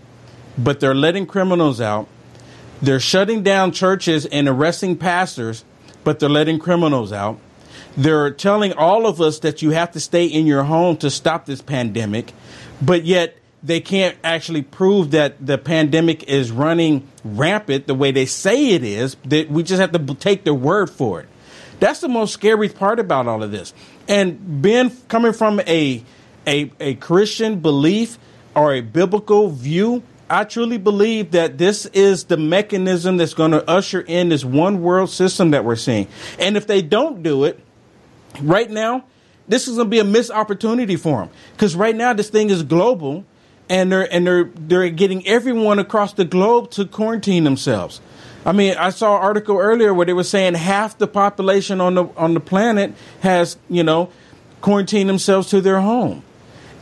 but 0.57 0.79
they're 0.79 0.95
letting 0.95 1.25
criminals 1.25 1.81
out. 1.81 2.07
They're 2.81 2.99
shutting 2.99 3.41
down 3.41 3.71
churches 3.71 4.25
and 4.25 4.47
arresting 4.47 4.97
pastors, 4.97 5.63
but 6.03 6.19
they're 6.19 6.29
letting 6.29 6.59
criminals 6.59 7.11
out. 7.11 7.39
They're 7.95 8.29
telling 8.29 8.73
all 8.73 9.07
of 9.07 9.19
us 9.19 9.39
that 9.39 9.61
you 9.61 9.71
have 9.71 9.91
to 9.93 9.99
stay 9.99 10.25
in 10.25 10.45
your 10.45 10.63
home 10.63 10.97
to 10.97 11.09
stop 11.09 11.45
this 11.45 11.61
pandemic, 11.61 12.33
but 12.81 13.05
yet 13.05 13.36
they 13.63 13.79
can't 13.79 14.17
actually 14.23 14.61
prove 14.61 15.11
that 15.11 15.45
the 15.45 15.57
pandemic 15.57 16.23
is 16.23 16.51
running 16.51 17.07
rampant 17.23 17.87
the 17.87 17.95
way 17.95 18.11
they 18.11 18.25
say 18.25 18.69
it 18.69 18.83
is. 18.83 19.15
That 19.25 19.49
we 19.49 19.63
just 19.63 19.81
have 19.81 19.91
to 19.91 20.13
take 20.15 20.43
their 20.43 20.53
word 20.53 20.89
for 20.89 21.21
it. 21.21 21.29
That's 21.79 21.99
the 21.99 22.07
most 22.07 22.33
scary 22.33 22.69
part 22.69 22.99
about 22.99 23.27
all 23.27 23.43
of 23.43 23.51
this. 23.51 23.73
And 24.07 24.61
Ben, 24.61 24.91
coming 25.07 25.33
from 25.33 25.59
a 25.61 26.03
a, 26.47 26.71
a 26.79 26.95
Christian 26.95 27.59
belief 27.59 28.17
or 28.55 28.73
a 28.73 28.81
biblical 28.81 29.49
view, 29.49 30.01
I 30.29 30.43
truly 30.43 30.77
believe 30.77 31.31
that 31.31 31.57
this 31.57 31.85
is 31.87 32.25
the 32.25 32.37
mechanism 32.37 33.17
that's 33.17 33.33
going 33.33 33.51
to 33.51 33.69
usher 33.69 34.01
in 34.01 34.29
this 34.29 34.43
one 34.43 34.81
world 34.81 35.09
system 35.09 35.51
that 35.51 35.63
we're 35.63 35.75
seeing. 35.75 36.07
And 36.39 36.57
if 36.57 36.67
they 36.67 36.81
don't 36.81 37.21
do 37.21 37.43
it 37.43 37.59
right 38.41 38.69
now, 38.69 39.05
this 39.47 39.67
is 39.67 39.75
going 39.75 39.87
to 39.87 39.89
be 39.89 39.99
a 39.99 40.03
missed 40.03 40.31
opportunity 40.31 40.95
for 40.95 41.21
them 41.21 41.29
because 41.53 41.75
right 41.75 41.95
now 41.95 42.13
this 42.13 42.29
thing 42.29 42.49
is 42.49 42.63
global, 42.63 43.25
and 43.69 43.91
they're 43.91 44.11
and 44.13 44.25
they're 44.25 44.49
they're 44.55 44.89
getting 44.89 45.25
everyone 45.27 45.79
across 45.79 46.13
the 46.13 46.25
globe 46.25 46.71
to 46.71 46.85
quarantine 46.85 47.43
themselves. 47.43 48.01
I 48.45 48.53
mean, 48.53 48.75
I 48.77 48.91
saw 48.91 49.17
an 49.17 49.21
article 49.23 49.57
earlier 49.57 49.93
where 49.93 50.05
they 50.05 50.13
were 50.13 50.23
saying 50.23 50.53
half 50.53 50.97
the 50.97 51.07
population 51.07 51.81
on 51.81 51.95
the 51.95 52.05
on 52.15 52.33
the 52.33 52.39
planet 52.39 52.93
has, 53.21 53.57
you 53.69 53.83
know, 53.83 54.09
quarantined 54.61 55.09
themselves 55.09 55.49
to 55.49 55.61
their 55.61 55.81
home. 55.81 56.23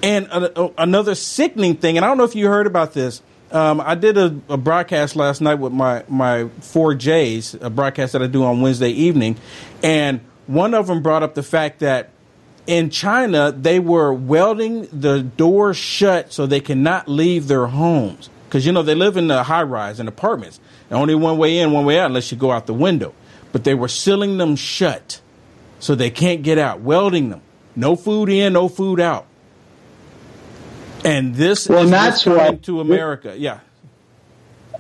And 0.04 0.28
a, 0.28 0.62
a, 0.62 0.72
another 0.78 1.16
sickening 1.16 1.78
thing, 1.78 1.98
and 1.98 2.06
I 2.06 2.08
don't 2.08 2.18
know 2.18 2.24
if 2.24 2.36
you 2.36 2.48
heard 2.48 2.68
about 2.68 2.94
this. 2.94 3.22
Um, 3.52 3.80
I 3.80 3.96
did 3.96 4.18
a, 4.18 4.26
a, 4.50 4.58
broadcast 4.58 5.16
last 5.16 5.42
night 5.42 5.56
with 5.56 5.72
my 5.72 6.04
my 6.08 6.50
four 6.62 6.94
J's, 6.94 7.56
a 7.56 7.70
broadcast 7.70 8.14
that 8.14 8.22
I 8.22 8.28
do 8.28 8.44
on 8.44 8.62
Wednesday 8.62 8.90
evening, 8.90 9.38
and 9.82 10.20
one 10.48 10.74
of 10.74 10.88
them 10.88 11.02
brought 11.02 11.24
up 11.24 11.34
the 11.34 11.44
fact 11.44 11.80
that 11.80 12.10
in 12.68 12.90
China 12.90 13.52
they 13.52 13.80
were 13.80 14.14
welding 14.14 14.88
the 14.92 15.22
doors 15.22 15.78
shut 15.78 16.34
so 16.34 16.46
they 16.46 16.60
cannot 16.60 17.08
leave 17.08 17.48
their 17.48 17.68
homes 17.68 18.30
because 18.46 18.66
you 18.66 18.72
know 18.72 18.84
they 18.84 18.96
live 18.96 19.18
in 19.18 19.28
the 19.28 19.44
high 19.44 19.64
rise 19.64 20.00
and 20.00 20.08
apartments. 20.08 20.60
And 20.90 21.00
Only 21.00 21.16
one 21.16 21.38
way 21.38 21.60
in, 21.60 21.72
one 21.72 21.86
way 21.86 22.00
out, 22.00 22.06
unless 22.08 22.32
you 22.32 22.38
go 22.38 22.52
out 22.52 22.68
the 22.68 22.74
window. 22.74 23.14
But 23.52 23.64
they 23.64 23.74
were 23.74 23.88
sealing 23.88 24.38
them 24.38 24.56
shut 24.56 25.22
so 25.80 25.96
they 25.96 26.10
can't 26.10 26.42
get 26.42 26.58
out, 26.58 26.82
welding 26.82 27.30
them. 27.30 27.42
No 27.76 27.96
food 27.96 28.30
in, 28.30 28.54
no 28.54 28.70
food 28.70 29.00
out. 29.00 29.26
And 31.04 31.36
this 31.36 31.68
well, 31.68 31.84
is 31.84 31.92
that's 31.92 32.24
coming 32.24 32.40
what, 32.40 32.64
to 32.64 32.82
America. 32.82 33.36
Yeah. 33.38 33.60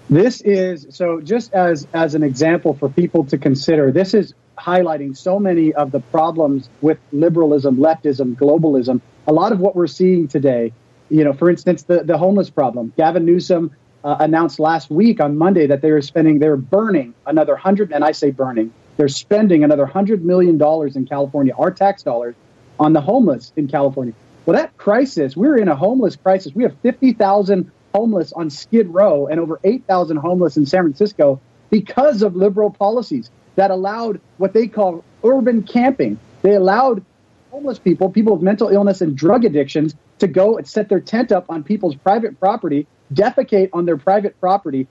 This 0.10 0.42
is 0.42 0.88
so 0.92 1.20
just 1.20 1.54
as 1.54 1.88
as 1.94 2.16
an 2.16 2.24
example 2.24 2.74
for 2.76 2.90
people 2.90 3.26
to 3.26 3.38
consider. 3.38 3.92
This 3.92 4.14
is 4.14 4.34
highlighting 4.58 5.16
so 5.16 5.40
many 5.40 5.74
of 5.74 5.92
the 5.92 6.00
problems 6.00 6.70
with 6.82 6.98
liberalism, 7.12 7.78
leftism, 7.78 8.36
globalism. 8.36 9.02
A 9.28 9.34
lot 9.34 9.52
of 9.52 9.60
what 9.60 9.76
we're 9.76 9.88
seeing 9.88 10.28
today, 10.28 10.74
you 11.10 11.24
know, 11.24 11.34
for 11.34 11.50
instance, 11.50 11.84
the, 11.84 12.04
the 12.04 12.18
homeless 12.18 12.50
problem. 12.50 12.94
Gavin 12.98 13.26
Newsom 13.26 13.76
uh, 14.04 14.18
announced 14.20 14.60
last 14.60 14.90
week 14.90 15.20
on 15.20 15.38
Monday 15.38 15.68
that 15.68 15.82
they 15.82 15.92
were 15.92 16.02
spending, 16.02 16.40
they 16.40 16.50
were 16.50 16.58
burning 16.58 17.14
another 17.26 17.56
hundred, 17.56 17.92
and 17.92 18.04
I 18.04 18.12
say 18.12 18.32
burning, 18.32 18.72
they're 18.98 19.08
spending 19.08 19.64
another 19.64 19.86
hundred 19.86 20.24
million 20.24 20.58
dollars 20.58 20.96
in 20.96 21.06
California, 21.06 21.54
our 21.58 21.72
tax 21.72 22.04
dollars, 22.04 22.36
on 22.80 22.94
the 22.94 23.02
homeless 23.02 23.52
in 23.56 23.68
California. 23.68 24.14
Well, 24.46 24.56
that 24.56 24.78
crisis, 24.78 25.36
we're 25.36 25.58
in 25.58 25.68
a 25.68 25.76
homeless 25.76 26.16
crisis. 26.16 26.54
We 26.54 26.64
have 26.64 26.78
50,000 26.82 27.72
homeless 27.96 28.32
on 28.34 28.50
Skid 28.50 28.88
Row 28.90 29.28
and 29.28 29.40
over 29.40 29.60
8,000 29.64 30.18
homeless 30.18 30.56
in 30.58 30.66
San 30.66 30.84
Francisco 30.84 31.42
because 31.72 32.22
of 32.22 32.36
liberal 32.36 32.70
policies 32.70 33.32
that 33.56 33.72
allowed 33.72 34.20
what 34.38 34.54
they 34.54 34.68
call 34.68 35.04
urban 35.24 35.64
camping. 35.64 36.20
They 36.42 36.56
allowed 36.56 37.04
homeless 37.52 37.80
people, 37.80 38.10
people 38.10 38.34
with 38.34 38.44
mental 38.44 38.70
illness 38.70 39.02
and 39.02 39.16
drug 39.16 39.46
addictions, 39.46 39.96
to 40.20 40.28
go 40.28 40.58
and 40.58 40.68
set 40.68 40.90
their 40.90 41.00
tent 41.00 41.32
up 41.32 41.46
on 41.50 41.64
people's 41.64 41.96
private 41.96 42.40
property 42.40 42.88
defecate 43.14 43.70
on 43.74 43.86
their 43.86 43.98
private 43.98 44.40
property, 44.40 44.88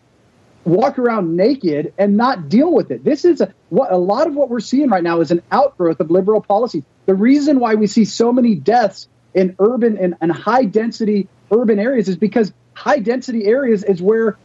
walk 0.65 0.99
around 0.99 1.37
naked, 1.37 1.93
and 1.99 2.17
not 2.17 2.49
deal 2.49 2.73
with 2.73 2.91
it. 2.91 3.05
This 3.05 3.25
is 3.25 3.41
a, 3.41 3.53
what 3.69 3.93
a 3.93 3.99
lot 3.99 4.27
of 4.27 4.35
what 4.35 4.49
we're 4.49 4.61
seeing 4.61 4.89
right 4.89 5.03
now 5.03 5.21
is 5.21 5.31
an 5.31 5.43
outgrowth 5.51 6.01
of 6.01 6.11
liberal 6.11 6.41
policy. 6.41 6.85
The 7.07 7.15
reason 7.15 7.61
why 7.61 7.75
we 7.75 7.87
see 7.87 8.05
so 8.05 8.33
many 8.33 8.55
deaths 8.55 9.09
in 9.35 9.57
urban 9.59 9.99
and, 9.99 10.15
and 10.21 10.33
high 10.33 10.65
density 10.65 11.29
urban 11.51 11.79
areas 11.79 12.09
is 12.09 12.17
because 12.17 12.53
high 12.73 12.99
density 12.99 13.45
areas 13.47 13.85
is 13.85 14.01
where 14.01 14.37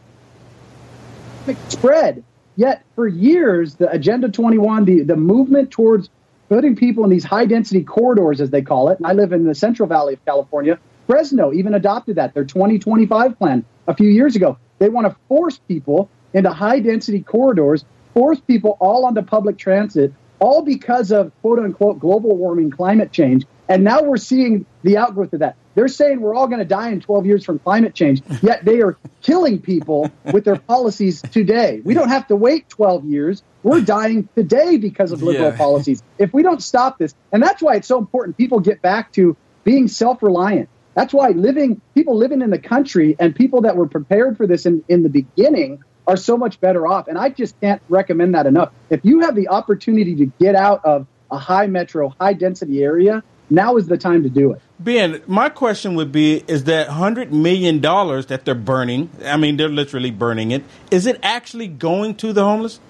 spread. 1.68 2.22
Yet 2.56 2.84
for 2.94 3.06
years, 3.06 3.76
the 3.76 3.90
Agenda 3.90 4.28
21, 4.28 4.84
the, 4.84 5.02
the 5.02 5.16
movement 5.16 5.70
towards 5.70 6.10
putting 6.48 6.74
people 6.74 7.04
in 7.04 7.10
these 7.10 7.24
high 7.24 7.46
density 7.46 7.82
corridors, 7.82 8.40
as 8.40 8.50
they 8.50 8.62
call 8.62 8.88
it, 8.88 8.98
and 8.98 9.06
I 9.06 9.12
live 9.12 9.32
in 9.32 9.44
the 9.44 9.54
Central 9.54 9.88
Valley 9.88 10.14
of 10.14 10.24
California, 10.24 10.78
Fresno 11.06 11.52
even 11.52 11.74
adopted 11.74 12.16
that, 12.16 12.34
their 12.34 12.44
2025 12.44 13.38
plan 13.38 13.64
a 13.86 13.94
few 13.94 14.08
years 14.08 14.36
ago. 14.36 14.58
They 14.78 14.88
want 14.88 15.08
to 15.08 15.16
force 15.28 15.58
people 15.68 16.08
into 16.32 16.50
high 16.50 16.80
density 16.80 17.20
corridors, 17.20 17.84
force 18.14 18.40
people 18.40 18.76
all 18.80 19.04
onto 19.04 19.22
public 19.22 19.58
transit, 19.58 20.12
all 20.38 20.62
because 20.62 21.12
of 21.12 21.32
quote 21.42 21.58
unquote 21.58 21.98
global 21.98 22.36
warming, 22.36 22.70
climate 22.70 23.12
change. 23.12 23.44
And 23.68 23.84
now 23.84 24.02
we're 24.02 24.16
seeing 24.16 24.66
the 24.82 24.96
outgrowth 24.96 25.32
of 25.32 25.40
that. 25.40 25.56
They're 25.74 25.88
saying 25.88 26.20
we're 26.20 26.34
all 26.34 26.46
going 26.46 26.58
to 26.58 26.64
die 26.64 26.90
in 26.90 27.00
12 27.00 27.26
years 27.26 27.44
from 27.44 27.58
climate 27.58 27.94
change, 27.94 28.22
yet 28.42 28.64
they 28.64 28.80
are 28.80 28.98
killing 29.22 29.60
people 29.60 30.10
with 30.32 30.44
their 30.44 30.56
policies 30.56 31.22
today. 31.22 31.80
We 31.84 31.94
don't 31.94 32.08
have 32.08 32.26
to 32.28 32.36
wait 32.36 32.68
12 32.68 33.04
years. 33.04 33.42
We're 33.62 33.80
dying 33.80 34.28
today 34.34 34.78
because 34.78 35.12
of 35.12 35.22
liberal 35.22 35.50
yeah. 35.50 35.56
policies. 35.56 36.02
If 36.18 36.32
we 36.32 36.42
don't 36.42 36.62
stop 36.62 36.98
this, 36.98 37.14
and 37.32 37.42
that's 37.42 37.62
why 37.62 37.76
it's 37.76 37.88
so 37.88 37.98
important 37.98 38.36
people 38.36 38.60
get 38.60 38.82
back 38.82 39.12
to 39.12 39.36
being 39.64 39.88
self 39.88 40.22
reliant 40.22 40.68
that's 40.94 41.14
why 41.14 41.28
living 41.30 41.80
people 41.94 42.16
living 42.16 42.42
in 42.42 42.50
the 42.50 42.58
country 42.58 43.16
and 43.18 43.34
people 43.34 43.62
that 43.62 43.76
were 43.76 43.86
prepared 43.86 44.36
for 44.36 44.46
this 44.46 44.66
in, 44.66 44.84
in 44.88 45.02
the 45.02 45.08
beginning 45.08 45.82
are 46.06 46.16
so 46.16 46.36
much 46.36 46.60
better 46.60 46.86
off. 46.86 47.08
And 47.08 47.16
I 47.16 47.28
just 47.28 47.58
can't 47.60 47.80
recommend 47.88 48.34
that 48.34 48.46
enough. 48.46 48.72
If 48.88 49.00
you 49.04 49.20
have 49.20 49.34
the 49.34 49.48
opportunity 49.48 50.16
to 50.16 50.26
get 50.40 50.54
out 50.54 50.84
of 50.84 51.06
a 51.30 51.38
high 51.38 51.68
metro, 51.68 52.12
high 52.20 52.32
density 52.32 52.82
area, 52.82 53.22
now 53.50 53.76
is 53.76 53.86
the 53.86 53.98
time 53.98 54.22
to 54.22 54.30
do 54.30 54.52
it. 54.52 54.62
Ben, 54.78 55.20
my 55.26 55.48
question 55.48 55.94
would 55.96 56.12
be 56.12 56.44
is 56.46 56.64
that 56.64 56.88
$100 56.88 57.30
million 57.30 57.80
that 57.80 58.42
they're 58.44 58.54
burning, 58.54 59.10
I 59.24 59.36
mean, 59.36 59.56
they're 59.56 59.68
literally 59.68 60.10
burning 60.10 60.52
it, 60.52 60.64
is 60.90 61.06
it 61.06 61.18
actually 61.22 61.68
going 61.68 62.14
to 62.16 62.32
the 62.32 62.44
homeless? 62.44 62.80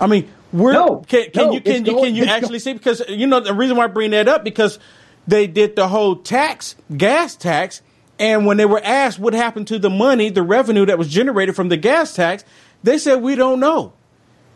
I 0.00 0.06
mean, 0.06 0.28
we're, 0.52 0.72
no, 0.72 1.04
can, 1.06 1.30
can 1.30 1.46
no, 1.46 1.52
you, 1.52 1.60
can 1.60 1.86
you, 1.86 1.94
can 1.94 2.14
you 2.14 2.24
actually 2.24 2.58
see? 2.58 2.72
Because, 2.72 3.02
you 3.08 3.26
know, 3.26 3.40
the 3.40 3.54
reason 3.54 3.76
why 3.76 3.84
I 3.84 3.86
bring 3.86 4.10
that 4.10 4.28
up, 4.28 4.44
because 4.44 4.78
they 5.26 5.46
did 5.46 5.76
the 5.76 5.88
whole 5.88 6.16
tax, 6.16 6.76
gas 6.94 7.36
tax, 7.36 7.80
and 8.18 8.44
when 8.44 8.56
they 8.56 8.66
were 8.66 8.80
asked 8.84 9.18
what 9.18 9.32
happened 9.34 9.68
to 9.68 9.78
the 9.78 9.90
money, 9.90 10.28
the 10.28 10.42
revenue 10.42 10.86
that 10.86 10.98
was 10.98 11.08
generated 11.08 11.56
from 11.56 11.68
the 11.68 11.76
gas 11.76 12.14
tax, 12.14 12.44
they 12.82 12.98
said 12.98 13.16
we 13.16 13.34
don't 13.34 13.60
know. 13.60 13.94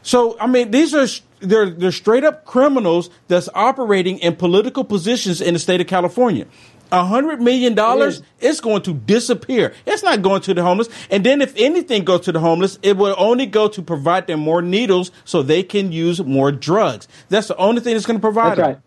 So 0.03 0.39
I 0.39 0.47
mean, 0.47 0.71
these 0.71 0.95
are 0.95 1.07
they're 1.41 1.71
they're 1.71 1.93
straight 1.93 2.25
up 2.25 2.45
criminals 2.45 3.11
that's 3.29 3.49
operating 3.55 4.19
in 4.19 4.37
political 4.37 4.85
positions 4.85 5.41
in 5.41 5.55
the 5.55 5.61
state 5.61 5.81
of 5.81 5.87
California. 5.87 6.47
A 6.93 7.05
hundred 7.05 7.41
million 7.41 7.75
dollars, 7.75 8.23
it's 8.39 8.61
going 8.61 8.83
to 8.83 8.95
disappear. 8.95 9.75
It's 9.87 10.05
not 10.05 10.23
going 10.23 10.41
to 10.43 10.55
the 10.55 10.63
homeless. 10.63 10.89
And 11.11 11.25
then 11.25 11.43
if 11.43 11.53
anything 11.57 12.05
goes 12.05 12.21
to 12.23 12.33
the 12.33 12.39
homeless, 12.39 12.79
it 12.81 12.97
will 12.97 13.17
only 13.19 13.47
go 13.47 13.67
to 13.67 13.83
provide 13.83 14.29
them 14.29 14.39
more 14.39 14.63
needles 14.63 15.11
so 15.25 15.43
they 15.43 15.65
can 15.65 15.91
use 15.91 16.23
more 16.23 16.53
drugs. 16.53 17.09
That's 17.29 17.49
the 17.49 17.57
only 17.57 17.81
thing 17.81 17.95
that's 17.95 18.07
going 18.07 18.19
to 18.19 18.23
provide 18.23 18.51
That's 18.51 18.61
right. 18.61 18.75
them. 18.75 18.83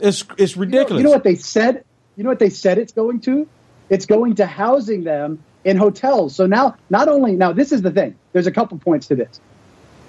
It's 0.00 0.24
it's 0.36 0.56
ridiculous. 0.56 0.90
You 0.90 0.94
know, 0.94 0.98
you 0.98 1.04
know 1.04 1.10
what 1.10 1.24
they 1.24 1.36
said? 1.36 1.84
You 2.16 2.24
know 2.24 2.30
what 2.30 2.40
they 2.40 2.50
said 2.50 2.78
it's 2.78 2.92
going 2.92 3.20
to? 3.20 3.48
It's 3.88 4.06
going 4.06 4.34
to 4.36 4.46
housing 4.46 5.04
them 5.04 5.42
in 5.64 5.76
hotels. 5.76 6.34
So 6.34 6.46
now, 6.46 6.76
not 6.90 7.08
only 7.08 7.36
now, 7.36 7.52
this 7.52 7.72
is 7.72 7.82
the 7.82 7.90
thing. 7.90 8.16
There's 8.32 8.46
a 8.46 8.52
couple 8.52 8.78
points 8.78 9.08
to 9.08 9.14
this. 9.14 9.40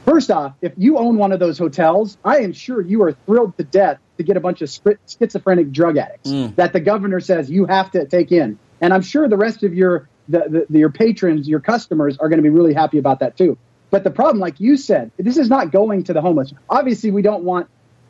First 0.10 0.32
off, 0.32 0.54
if 0.64 0.74
you 0.76 0.98
own 0.98 1.18
one 1.18 1.32
of 1.32 1.40
those 1.40 1.60
hotels, 1.60 2.18
I 2.26 2.40
am 2.40 2.52
sure 2.52 2.82
you 2.82 3.04
are 3.04 3.12
thrilled 3.28 3.56
to 3.60 3.64
death 3.64 4.00
to 4.18 4.24
get 4.24 4.38
a 4.38 4.40
bunch 4.40 4.64
of 4.64 4.70
schizophrenic 5.08 5.72
drug 5.72 5.98
addicts 5.98 6.32
mm. 6.32 6.56
that 6.56 6.74
the 6.74 6.80
governor 6.80 7.20
says 7.20 7.48
you 7.48 7.68
have 7.68 7.92
to 7.92 8.08
take 8.08 8.32
in. 8.32 8.58
And 8.82 8.92
I'm 8.92 9.04
sure 9.04 9.28
the 9.28 9.38
rest 9.38 9.62
of 9.62 9.76
your 9.76 10.10
the, 10.28 10.66
the, 10.68 10.80
your 10.80 10.90
patrons, 10.90 11.48
your 11.48 11.60
customers 11.60 12.18
are 12.18 12.28
going 12.28 12.40
to 12.40 12.44
be 12.44 12.50
really 12.50 12.74
happy 12.74 12.98
about 12.98 13.20
that 13.20 13.38
too. 13.38 13.56
But 13.92 14.04
the 14.04 14.10
problem, 14.10 14.40
like 14.40 14.60
you 14.60 14.78
said, 14.78 15.12
this 15.18 15.38
is 15.38 15.48
not 15.48 15.72
going 15.72 16.06
to 16.06 16.14
the 16.14 16.22
homeless. 16.22 16.54
Obviously, 16.68 17.12
we 17.12 17.22
don't 17.22 17.44
want 17.44 17.68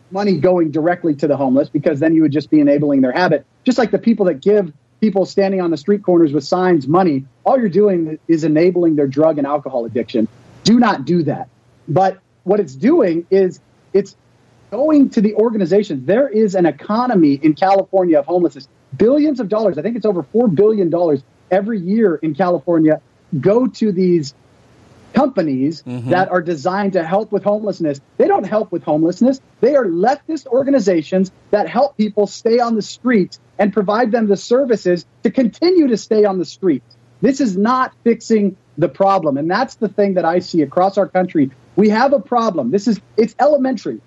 money 0.10 0.38
going 0.38 0.72
directly 0.72 1.16
to 1.16 1.28
the 1.28 1.36
homeless 1.36 1.68
because 1.68 2.00
then 2.00 2.16
you 2.16 2.22
would 2.22 2.32
just 2.32 2.50
be 2.50 2.62
enabling 2.62 3.02
their 3.02 3.12
habit. 3.12 3.46
Just 3.66 3.78
like 3.78 3.92
the 3.92 4.00
people 4.00 4.28
that 4.28 4.36
give 4.36 4.72
people 5.02 5.26
standing 5.26 5.60
on 5.60 5.70
the 5.70 5.78
street 5.78 6.04
corners 6.04 6.32
with 6.32 6.46
signs 6.46 6.88
money, 6.88 7.26
all 7.44 7.60
you're 7.60 7.68
doing 7.68 8.20
is 8.30 8.46
enabling 8.46 8.96
their 8.96 9.08
drug 9.08 9.38
and 9.38 9.46
alcohol 9.46 9.84
addiction. 9.84 10.30
Do 10.64 10.80
not 10.80 11.04
do 11.04 11.24
that. 11.24 11.50
But 11.90 12.20
what 12.44 12.60
it's 12.60 12.76
doing 12.76 13.26
is 13.30 13.60
it's 13.94 14.16
going 14.72 15.10
to 15.10 15.22
the 15.22 15.34
organizations. 15.34 16.06
There 16.06 16.30
is 16.30 16.56
an 16.56 16.66
economy 16.66 17.34
in 17.34 17.56
California 17.56 18.20
of 18.20 18.26
homelessness. 18.26 18.68
Billions 18.96 19.40
of 19.40 19.50
dollars, 19.50 19.78
I 19.78 19.82
think 19.82 19.98
it's 19.98 20.06
over 20.06 20.24
$4 20.24 20.54
billion 20.54 20.92
every 21.52 21.80
year 21.80 22.16
in 22.16 22.36
California, 22.36 23.02
go 23.40 23.68
to 23.68 23.92
these 23.92 24.34
companies 25.14 25.84
mm-hmm. 25.84 26.12
that 26.12 26.30
are 26.30 26.42
designed 26.42 26.94
to 26.94 27.04
help 27.04 27.32
with 27.32 27.44
homelessness. 27.44 28.00
They 28.18 28.28
don't 28.28 28.46
help 28.46 28.72
with 28.72 28.84
homelessness. 28.84 29.42
They 29.60 29.76
are 29.76 29.86
leftist 29.86 30.46
organizations 30.48 31.32
that 31.52 31.68
help 31.68 31.98
people 31.98 32.28
stay 32.28 32.60
on 32.60 32.76
the 32.76 32.82
streets 32.82 33.40
and 33.58 33.74
provide 33.74 34.12
them 34.12 34.28
the 34.28 34.38
services 34.38 35.06
to 35.24 35.32
continue 35.32 35.88
to 35.88 35.98
stay 35.98 36.26
on 36.26 36.38
the 36.38 36.46
streets. 36.46 36.96
This 37.22 37.42
is 37.42 37.58
not 37.58 37.94
fixing 38.04 38.56
the 38.80 38.90
problem. 38.90 39.38
And 39.38 39.52
that's 39.52 39.76
the 39.76 39.90
thing 39.90 40.16
that 40.16 40.26
I 40.26 40.40
see 40.40 40.62
across 40.62 40.98
our 40.98 41.08
country. 41.08 41.52
We 41.76 41.90
have 41.90 42.14
a 42.14 42.20
problem. 42.20 42.72
This 42.72 42.88
is 42.88 43.00
it's 43.18 43.36
elementary. 43.40 44.02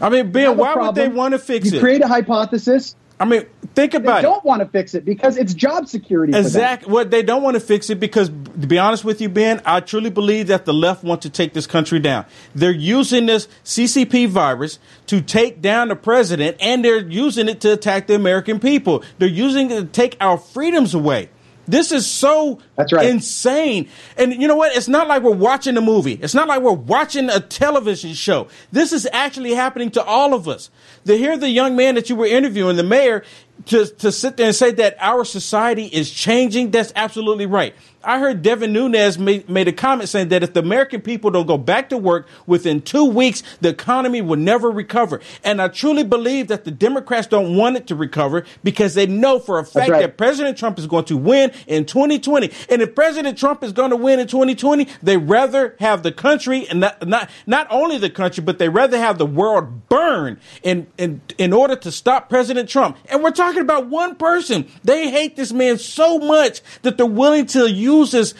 I 0.00 0.08
mean, 0.08 0.32
Ben, 0.32 0.56
why 0.56 0.74
would 0.74 0.94
they 0.94 1.08
want 1.08 1.32
to 1.32 1.38
fix 1.38 1.70
you 1.70 1.76
it? 1.78 1.80
create 1.80 2.00
a 2.02 2.08
hypothesis. 2.08 2.96
I 3.20 3.26
mean, 3.26 3.44
think 3.74 3.92
They 3.92 3.98
about 3.98 4.20
it. 4.20 4.22
don't 4.22 4.42
want 4.46 4.60
to 4.62 4.66
fix 4.66 4.94
it 4.94 5.04
because 5.04 5.36
it's 5.36 5.52
job 5.52 5.88
security. 5.88 6.34
Exactly. 6.34 6.90
What 6.90 7.10
they 7.10 7.22
don't 7.22 7.42
want 7.42 7.52
to 7.52 7.60
fix 7.60 7.90
it 7.90 8.00
because, 8.00 8.30
to 8.30 8.66
be 8.66 8.78
honest 8.78 9.04
with 9.04 9.20
you, 9.20 9.28
Ben, 9.28 9.60
I 9.66 9.80
truly 9.80 10.08
believe 10.08 10.46
that 10.46 10.64
the 10.64 10.72
left 10.72 11.04
want 11.04 11.20
to 11.22 11.28
take 11.30 11.52
this 11.52 11.66
country 11.66 11.98
down. 11.98 12.24
They're 12.54 12.70
using 12.70 13.26
this 13.26 13.46
CCP 13.62 14.26
virus 14.28 14.78
to 15.08 15.20
take 15.20 15.60
down 15.60 15.88
the 15.88 15.96
president, 15.96 16.56
and 16.60 16.82
they're 16.82 17.06
using 17.06 17.46
it 17.50 17.60
to 17.60 17.74
attack 17.74 18.06
the 18.06 18.14
American 18.14 18.58
people. 18.58 19.04
They're 19.18 19.28
using 19.28 19.70
it 19.70 19.74
to 19.80 19.84
take 19.84 20.16
our 20.18 20.38
freedoms 20.38 20.94
away. 20.94 21.28
This 21.70 21.92
is 21.92 22.04
so 22.06 22.58
That's 22.74 22.92
right. 22.92 23.06
insane. 23.06 23.88
And 24.16 24.34
you 24.34 24.48
know 24.48 24.56
what? 24.56 24.74
It's 24.74 24.88
not 24.88 25.06
like 25.06 25.22
we're 25.22 25.30
watching 25.30 25.76
a 25.76 25.80
movie. 25.80 26.14
It's 26.14 26.34
not 26.34 26.48
like 26.48 26.62
we're 26.62 26.72
watching 26.72 27.30
a 27.30 27.38
television 27.38 28.12
show. 28.12 28.48
This 28.72 28.92
is 28.92 29.08
actually 29.12 29.54
happening 29.54 29.90
to 29.92 30.02
all 30.02 30.34
of 30.34 30.48
us. 30.48 30.70
To 31.06 31.16
hear 31.16 31.36
the 31.36 31.48
young 31.48 31.76
man 31.76 31.94
that 31.94 32.10
you 32.10 32.16
were 32.16 32.26
interviewing, 32.26 32.76
the 32.76 32.82
mayor, 32.82 33.24
to, 33.66 33.86
to 33.86 34.12
sit 34.12 34.36
there 34.36 34.46
and 34.46 34.56
say 34.56 34.72
that 34.72 34.96
our 35.00 35.24
society 35.24 35.86
is 35.86 36.10
changing, 36.10 36.70
that's 36.70 36.92
absolutely 36.94 37.46
right. 37.46 37.74
I 38.02 38.18
heard 38.18 38.40
Devin 38.42 38.72
Nunes 38.72 39.18
made, 39.18 39.48
made 39.48 39.68
a 39.68 39.72
comment 39.72 40.08
saying 40.08 40.28
that 40.28 40.42
if 40.42 40.54
the 40.54 40.60
American 40.60 41.02
people 41.02 41.30
don't 41.30 41.46
go 41.46 41.58
back 41.58 41.90
to 41.90 41.98
work 41.98 42.26
within 42.46 42.80
two 42.80 43.04
weeks, 43.04 43.42
the 43.60 43.68
economy 43.68 44.22
will 44.22 44.38
never 44.38 44.70
recover. 44.70 45.20
And 45.44 45.60
I 45.60 45.68
truly 45.68 46.02
believe 46.02 46.48
that 46.48 46.64
the 46.64 46.70
Democrats 46.70 47.26
don't 47.26 47.56
want 47.56 47.76
it 47.76 47.86
to 47.88 47.94
recover 47.94 48.44
because 48.64 48.94
they 48.94 49.06
know 49.06 49.38
for 49.38 49.58
a 49.58 49.64
fact 49.64 49.90
right. 49.90 50.00
that 50.00 50.16
President 50.16 50.56
Trump 50.56 50.78
is 50.78 50.86
going 50.86 51.04
to 51.06 51.16
win 51.16 51.52
in 51.66 51.84
2020. 51.84 52.50
And 52.70 52.80
if 52.80 52.94
President 52.94 53.36
Trump 53.36 53.62
is 53.62 53.72
going 53.72 53.90
to 53.90 53.96
win 53.96 54.18
in 54.18 54.26
2020, 54.26 54.88
they 55.02 55.18
rather 55.18 55.76
have 55.80 56.02
the 56.02 56.12
country 56.12 56.66
and 56.68 56.80
not 56.80 57.06
not, 57.06 57.28
not 57.46 57.66
only 57.70 57.98
the 57.98 58.10
country, 58.10 58.42
but 58.42 58.58
they 58.58 58.68
rather 58.68 58.98
have 58.98 59.18
the 59.18 59.26
world 59.26 59.88
burn 59.88 60.40
in, 60.62 60.86
in 60.96 61.20
in 61.36 61.52
order 61.52 61.76
to 61.76 61.92
stop 61.92 62.30
President 62.30 62.68
Trump. 62.68 62.96
And 63.10 63.22
we're 63.22 63.30
talking 63.30 63.49
about 63.58 63.86
one 63.86 64.16
person. 64.16 64.68
They 64.84 65.10
hate 65.10 65.36
this 65.36 65.52
man 65.52 65.78
so 65.78 66.18
much 66.18 66.60
that 66.82 66.96
they're 66.96 67.06
willing 67.06 67.46
to 67.46 67.70
use 67.70 68.12
this 68.12 68.34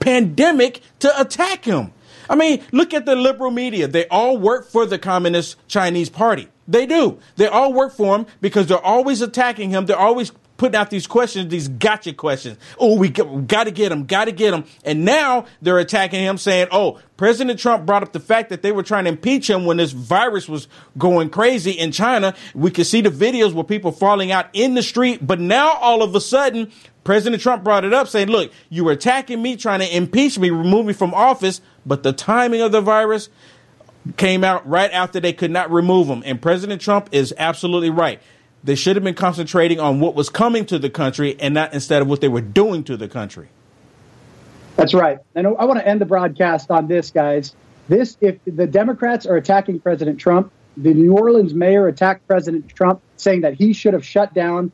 pandemic 0.00 0.80
to 1.00 1.20
attack 1.20 1.64
him. 1.64 1.92
I 2.28 2.36
mean, 2.36 2.62
look 2.72 2.94
at 2.94 3.06
the 3.06 3.16
liberal 3.16 3.50
media. 3.50 3.86
They 3.86 4.06
all 4.08 4.38
work 4.38 4.68
for 4.68 4.86
the 4.86 4.98
Communist 4.98 5.56
Chinese 5.68 6.08
Party. 6.08 6.48
They 6.66 6.86
do. 6.86 7.18
They 7.36 7.46
all 7.46 7.72
work 7.72 7.94
for 7.94 8.16
him 8.16 8.26
because 8.40 8.66
they're 8.66 8.78
always 8.78 9.20
attacking 9.20 9.70
him. 9.70 9.86
They're 9.86 9.98
always 9.98 10.32
putting 10.64 10.80
out 10.80 10.88
these 10.88 11.06
questions, 11.06 11.50
these 11.50 11.68
gotcha 11.68 12.14
questions. 12.14 12.56
Oh, 12.78 12.96
we 12.96 13.10
got 13.10 13.64
to 13.64 13.70
get 13.70 13.92
him, 13.92 14.06
got 14.06 14.24
to 14.24 14.32
get 14.32 14.54
him. 14.54 14.64
And 14.82 15.04
now 15.04 15.44
they're 15.60 15.78
attacking 15.78 16.20
him 16.20 16.38
saying, 16.38 16.68
oh, 16.72 16.98
President 17.18 17.60
Trump 17.60 17.84
brought 17.84 18.02
up 18.02 18.14
the 18.14 18.20
fact 18.20 18.48
that 18.48 18.62
they 18.62 18.72
were 18.72 18.82
trying 18.82 19.04
to 19.04 19.10
impeach 19.10 19.50
him 19.50 19.66
when 19.66 19.76
this 19.76 19.92
virus 19.92 20.48
was 20.48 20.66
going 20.96 21.28
crazy 21.28 21.72
in 21.72 21.92
China. 21.92 22.34
We 22.54 22.70
could 22.70 22.86
see 22.86 23.02
the 23.02 23.10
videos 23.10 23.52
where 23.52 23.62
people 23.62 23.92
falling 23.92 24.32
out 24.32 24.46
in 24.54 24.72
the 24.72 24.82
street. 24.82 25.26
But 25.26 25.38
now 25.38 25.72
all 25.72 26.02
of 26.02 26.14
a 26.14 26.20
sudden, 26.20 26.72
President 27.04 27.42
Trump 27.42 27.62
brought 27.62 27.84
it 27.84 27.92
up 27.92 28.08
saying, 28.08 28.28
look, 28.28 28.50
you 28.70 28.84
were 28.84 28.92
attacking 28.92 29.42
me, 29.42 29.58
trying 29.58 29.80
to 29.80 29.94
impeach 29.94 30.38
me, 30.38 30.48
remove 30.48 30.86
me 30.86 30.94
from 30.94 31.12
office. 31.12 31.60
But 31.84 32.04
the 32.04 32.14
timing 32.14 32.62
of 32.62 32.72
the 32.72 32.80
virus 32.80 33.28
came 34.16 34.44
out 34.44 34.66
right 34.66 34.90
after 34.90 35.20
they 35.20 35.34
could 35.34 35.50
not 35.50 35.70
remove 35.70 36.08
him. 36.08 36.22
And 36.24 36.40
President 36.40 36.80
Trump 36.80 37.10
is 37.12 37.34
absolutely 37.36 37.90
right. 37.90 38.18
They 38.64 38.74
should 38.74 38.96
have 38.96 39.04
been 39.04 39.14
concentrating 39.14 39.78
on 39.78 40.00
what 40.00 40.14
was 40.14 40.30
coming 40.30 40.64
to 40.66 40.78
the 40.78 40.88
country 40.88 41.36
and 41.38 41.52
not 41.52 41.74
instead 41.74 42.00
of 42.00 42.08
what 42.08 42.22
they 42.22 42.28
were 42.28 42.40
doing 42.40 42.82
to 42.84 42.96
the 42.96 43.08
country. 43.08 43.48
That's 44.76 44.94
right. 44.94 45.18
And 45.34 45.46
I 45.46 45.66
want 45.66 45.78
to 45.78 45.86
end 45.86 46.00
the 46.00 46.06
broadcast 46.06 46.70
on 46.70 46.88
this, 46.88 47.10
guys. 47.10 47.54
This, 47.88 48.16
if 48.22 48.38
the 48.46 48.66
Democrats 48.66 49.26
are 49.26 49.36
attacking 49.36 49.80
President 49.80 50.18
Trump, 50.18 50.50
the 50.78 50.94
New 50.94 51.12
Orleans 51.12 51.52
mayor 51.54 51.86
attacked 51.86 52.26
President 52.26 52.68
Trump, 52.74 53.00
saying 53.18 53.42
that 53.42 53.54
he 53.54 53.74
should 53.74 53.92
have 53.92 54.04
shut 54.04 54.32
down 54.32 54.72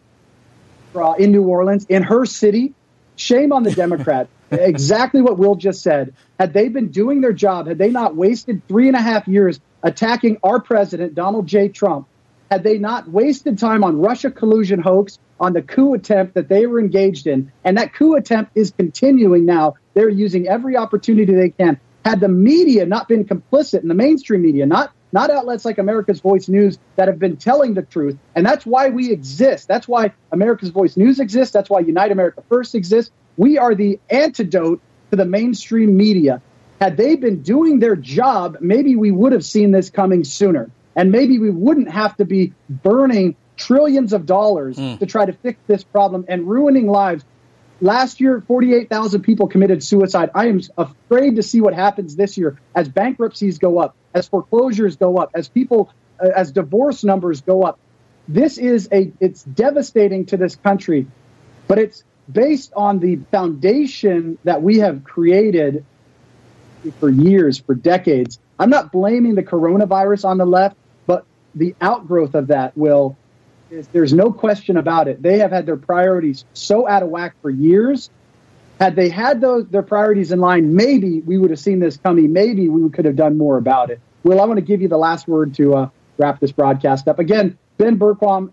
uh, 0.94 1.12
in 1.18 1.33
New 1.33 1.42
Orleans, 1.42 1.85
in 1.88 2.05
her 2.05 2.24
city. 2.24 2.72
Shame 3.16 3.53
on 3.53 3.64
the 3.64 3.72
Democrats. 3.72 4.31
exactly 4.50 5.20
what 5.20 5.37
Will 5.37 5.57
just 5.57 5.83
said. 5.83 6.14
Had 6.38 6.53
they 6.53 6.68
been 6.68 6.88
doing 6.88 7.20
their 7.20 7.33
job, 7.33 7.66
had 7.66 7.76
they 7.76 7.90
not 7.90 8.16
wasted 8.16 8.62
three 8.68 8.87
and 8.88 8.96
a 8.96 9.00
half 9.03 9.29
years 9.29 9.61
attacking 9.83 10.38
our 10.42 10.61
president, 10.61 11.14
Donald 11.14 11.46
J. 11.46 11.68
Trump, 11.68 12.07
had 12.51 12.65
they 12.65 12.79
not 12.79 13.09
wasted 13.09 13.59
time 13.59 13.85
on 13.85 14.01
Russia 14.01 14.31
collusion 14.31 14.81
hoax, 14.81 15.19
on 15.39 15.53
the 15.53 15.63
coup 15.63 15.95
attempt 15.95 16.35
that 16.35 16.49
they 16.49 16.67
were 16.67 16.81
engaged 16.81 17.27
in, 17.27 17.51
and 17.65 17.79
that 17.79 17.95
coup 17.95 18.15
attempt 18.15 18.53
is 18.57 18.73
continuing 18.77 19.47
now. 19.47 19.75
They're 19.95 20.11
using 20.11 20.49
every 20.49 20.77
opportunity 20.77 21.33
they 21.33 21.51
can. 21.51 21.81
Had 22.05 22.21
the 22.21 22.29
media 22.29 22.87
not 22.87 23.09
been 23.09 23.25
complicit 23.25 23.83
in 23.83 23.89
the 23.89 23.95
mainstream 23.95 24.43
media, 24.43 24.67
not 24.67 24.93
not 25.13 25.31
outlets 25.31 25.65
like 25.65 25.79
America's 25.79 26.21
Voice 26.21 26.49
News 26.49 26.79
that 26.97 27.09
have 27.09 27.19
been 27.19 27.37
telling 27.37 27.75
the 27.75 27.83
truth, 27.83 28.17
and 28.35 28.45
that's 28.45 28.67
why 28.67 28.91
we 28.91 29.11
exist. 29.11 29.67
That's 29.69 29.89
why 29.89 30.13
America's 30.31 30.71
Voice 30.71 30.97
News 30.97 31.21
exists. 31.21 31.53
That's 31.53 31.71
why 31.71 31.81
Unite 31.81 32.13
America 32.13 32.43
First 32.49 32.75
exists. 32.75 33.13
We 33.37 33.59
are 33.59 33.75
the 33.75 33.99
antidote 34.11 34.81
to 35.11 35.17
the 35.17 35.25
mainstream 35.25 35.97
media. 35.97 36.43
Had 36.81 36.97
they 36.97 37.17
been 37.17 37.43
doing 37.43 37.79
their 37.79 37.97
job, 37.97 38.59
maybe 38.61 38.97
we 38.97 39.11
would 39.11 39.33
have 39.33 39.45
seen 39.45 39.71
this 39.71 39.91
coming 39.91 40.25
sooner. 40.25 40.71
And 40.96 41.12
maybe 41.12 41.38
we 41.38 41.50
wouldn't 41.50 41.90
have 41.90 42.16
to 42.16 42.24
be 42.24 42.53
burning 42.68 43.37
trillions 43.57 44.12
of 44.12 44.26
dollars 44.26 44.76
to 44.98 45.07
try 45.07 45.26
to 45.26 45.33
fix 45.33 45.59
this 45.66 45.85
problem 45.85 46.24
and 46.29 46.48
ruining 46.48 46.88
lives. 46.88 47.24
Last 47.83 48.20
year, 48.20 48.42
48,000 48.46 49.22
people 49.22 49.46
committed 49.46 49.83
suicide. 49.83 50.31
I 50.35 50.48
am 50.48 50.61
afraid 50.76 51.37
to 51.37 51.42
see 51.42 51.61
what 51.61 51.74
happens 51.74 52.16
this 52.16 52.37
year 52.37 52.59
as 52.74 52.88
bankruptcies 52.88 53.59
go 53.59 53.79
up, 53.79 53.94
as 54.14 54.29
foreclosures 54.29 54.96
go 54.96 55.16
up, 55.18 55.31
as 55.35 55.48
people, 55.48 55.92
uh, 56.22 56.29
as 56.35 56.53
divorce 56.53 57.05
numbers 57.05 57.40
go 57.40 57.62
up. 57.62 57.79
This 58.29 58.59
is 58.59 58.88
a, 58.92 59.12
it's 59.20 59.42
devastating 59.42 60.26
to 60.26 60.37
this 60.37 60.57
country, 60.57 61.07
but 61.68 61.79
it's 61.79 62.05
based 62.31 62.72
on 62.74 62.98
the 63.00 63.16
foundation 63.31 64.38
that 64.44 64.62
we 64.62 64.79
have 64.79 65.05
created 65.05 65.85
for 66.98 67.11
years, 67.11 67.59
for 67.59 67.74
decades. 67.74 68.38
I'm 68.61 68.68
not 68.68 68.92
blaming 68.92 69.35
the 69.35 69.42
coronavirus 69.42 70.27
on 70.27 70.37
the 70.37 70.44
left, 70.44 70.77
but 71.07 71.25
the 71.55 71.75
outgrowth 71.81 72.35
of 72.35 72.49
that 72.49 72.77
will 72.77 73.16
is 73.70 73.88
there's 73.88 74.12
no 74.12 74.33
question 74.33 74.77
about 74.77 75.09
it. 75.09 75.23
They 75.23 75.38
have 75.38 75.51
had 75.51 75.64
their 75.64 75.79
priorities 75.79 76.44
so 76.53 76.87
out 76.87 77.03
of 77.03 77.09
whack 77.09 77.35
for 77.40 77.49
years. 77.49 78.11
Had 78.79 78.96
they 78.96 79.09
had 79.09 79.40
those 79.40 79.66
their 79.68 79.83
priorities 79.83 80.31
in 80.31 80.40
line, 80.40 80.75
maybe 80.75 81.20
we 81.20 81.38
would 81.38 81.51
have 81.51 81.59
seen 81.59 81.81
this 81.81 81.96
coming. 81.96 82.35
Maybe 82.35 82.68
we 82.68 82.88
could 82.90 83.07
have 83.07 83.16
done 83.16 83.38
more 83.38 83.57
about 83.57 83.90
it. 83.90 83.99
Will, 84.25 84.40
I 84.40 84.44
want 84.44 84.59
to 84.59 84.64
give 84.64 84.83
you 84.83 84.88
the 84.88 84.99
last 84.99 85.27
word 85.27 85.55
to 85.55 85.75
uh, 85.75 85.88
wrap 86.18 86.38
this 86.38 86.53
broadcast 86.53 87.09
up. 87.09 87.18
Again, 87.18 87.57
Ben 87.79 87.99
Bergquam, 87.99 88.53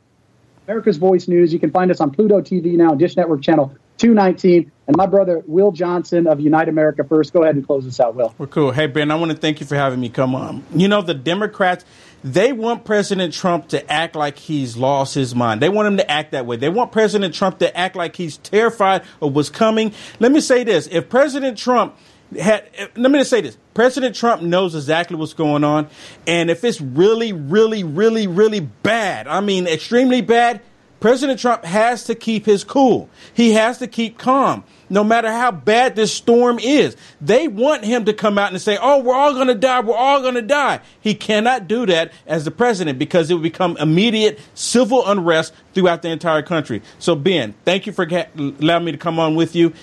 America's 0.67 0.98
Voice 0.98 1.28
News. 1.28 1.52
You 1.52 1.60
can 1.60 1.72
find 1.72 1.91
us 1.91 2.00
on 2.00 2.12
Pluto 2.12 2.39
TV 2.39 2.78
now, 2.78 2.96
Dish 2.96 3.17
Network 3.17 3.41
Channel 3.41 3.76
219. 3.98 4.72
And 4.88 4.96
my 4.96 5.06
brother, 5.06 5.44
Will 5.46 5.72
Johnson 5.72 6.28
of 6.28 6.40
Unite 6.40 6.70
America 6.70 7.04
First. 7.04 7.34
Go 7.34 7.44
ahead 7.44 7.56
and 7.56 7.66
close 7.66 7.84
this 7.84 8.00
out, 8.00 8.16
Will. 8.16 8.34
Well, 8.38 8.48
cool. 8.48 8.72
Hey, 8.72 8.88
Ben, 8.88 9.12
I 9.12 9.16
want 9.16 9.32
to 9.32 9.38
thank 9.38 9.60
you 9.60 9.66
for 9.66 9.76
having 9.76 10.00
me 10.00 10.08
come 10.10 10.34
on. 10.34 10.64
You 10.74 10.88
know, 10.88 11.02
the 11.02 11.14
Democrats, 11.14 11.84
they 12.24 12.54
want 12.54 12.86
President 12.86 13.34
Trump 13.34 13.68
to 13.70 13.92
act 13.92 14.16
like 14.16 14.40
he's 14.40 14.78
lost 14.78 15.14
his 15.14 15.36
mind. 15.36 15.62
They 15.62 15.70
want 15.70 15.88
him 15.88 15.98
to 15.98 16.10
act 16.10 16.32
that 16.32 16.46
way. 16.46 16.56
They 16.56 16.70
want 16.70 16.94
President 16.94 17.34
Trump 17.34 17.60
to 17.60 17.78
act 17.78 17.98
like 17.98 18.16
he's 18.16 18.38
terrified 18.38 19.04
of 19.22 19.36
what's 19.36 19.50
coming. 19.50 19.94
Let 20.20 20.32
me 20.32 20.40
say 20.40 20.64
this 20.64 20.88
if 20.88 21.10
President 21.10 21.58
Trump 21.58 21.98
had, 22.40 22.70
let 22.96 23.12
me 23.12 23.20
just 23.20 23.30
say 23.30 23.42
this 23.42 23.58
President 23.74 24.16
Trump 24.16 24.42
knows 24.42 24.76
exactly 24.76 25.18
what's 25.18 25.34
going 25.34 25.64
on. 25.64 25.88
And 26.26 26.50
if 26.50 26.64
it's 26.64 26.82
really, 26.82 27.34
really, 27.34 27.84
really, 27.84 28.28
really 28.28 28.60
bad, 28.60 29.28
I 29.28 29.42
mean, 29.42 29.68
extremely 29.68 30.22
bad, 30.22 30.62
President 31.00 31.40
Trump 31.40 31.64
has 31.64 32.06
to 32.06 32.16
keep 32.16 32.46
his 32.46 32.64
cool. 32.64 33.10
He 33.34 33.54
has 33.54 33.78
to 33.80 33.88
keep 33.88 34.18
calm, 34.18 34.64
no 34.90 35.04
matter 35.04 35.32
how 35.32 35.52
bad 35.52 35.96
this 35.96 36.12
storm 36.12 36.58
is. 36.58 36.98
They 37.22 37.48
want 37.48 37.84
him 37.84 38.06
to 38.06 38.14
come 38.14 38.38
out 38.40 38.52
and 38.52 38.60
say, 38.60 38.80
oh, 38.82 39.04
we're 39.04 39.14
all 39.14 39.34
going 39.34 39.48
to 39.48 39.56
die. 39.56 39.82
We're 39.82 39.96
all 39.96 40.22
going 40.22 40.36
to 40.36 40.42
die. 40.42 40.82
He 41.00 41.14
cannot 41.14 41.68
do 41.68 41.86
that 41.86 42.12
as 42.26 42.46
the 42.46 42.52
president 42.52 42.98
because 42.98 43.30
it 43.30 43.36
would 43.36 43.44
become 43.44 43.78
immediate 43.78 44.40
civil 44.56 45.08
unrest 45.08 45.54
throughout 45.74 46.02
the 46.02 46.10
entire 46.10 46.42
country. 46.42 46.82
So, 46.98 47.16
Ben, 47.16 47.54
thank 47.64 47.86
you 47.86 47.94
for 47.94 48.08
allowing 48.36 48.86
me 48.86 48.92
to 48.92 48.98
come 48.98 49.20
on 49.20 49.36
with 49.36 49.56
you. 49.56 49.74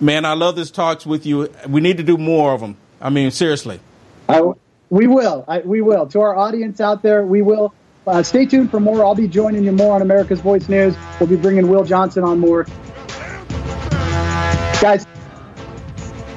Man, 0.00 0.24
I 0.24 0.34
love 0.34 0.54
this 0.54 0.70
talks 0.70 1.04
with 1.04 1.26
you. 1.26 1.52
We 1.68 1.80
need 1.80 1.96
to 1.96 2.04
do 2.04 2.16
more 2.16 2.54
of 2.54 2.60
them. 2.60 2.76
I 3.00 3.10
mean, 3.10 3.32
seriously. 3.32 3.80
I, 4.28 4.40
we 4.88 5.08
will. 5.08 5.44
I, 5.48 5.60
we 5.60 5.80
will. 5.80 6.06
To 6.06 6.20
our 6.20 6.36
audience 6.36 6.80
out 6.80 7.02
there, 7.02 7.24
we 7.24 7.42
will. 7.42 7.74
Uh, 8.10 8.24
stay 8.24 8.44
tuned 8.44 8.72
for 8.72 8.80
more. 8.80 9.04
I'll 9.04 9.14
be 9.14 9.28
joining 9.28 9.62
you 9.62 9.70
more 9.70 9.94
on 9.94 10.02
America's 10.02 10.40
Voice 10.40 10.68
News. 10.68 10.96
We'll 11.20 11.28
be 11.28 11.36
bringing 11.36 11.68
Will 11.68 11.84
Johnson 11.84 12.24
on 12.24 12.40
more. 12.40 12.64
Guys, 14.80 15.06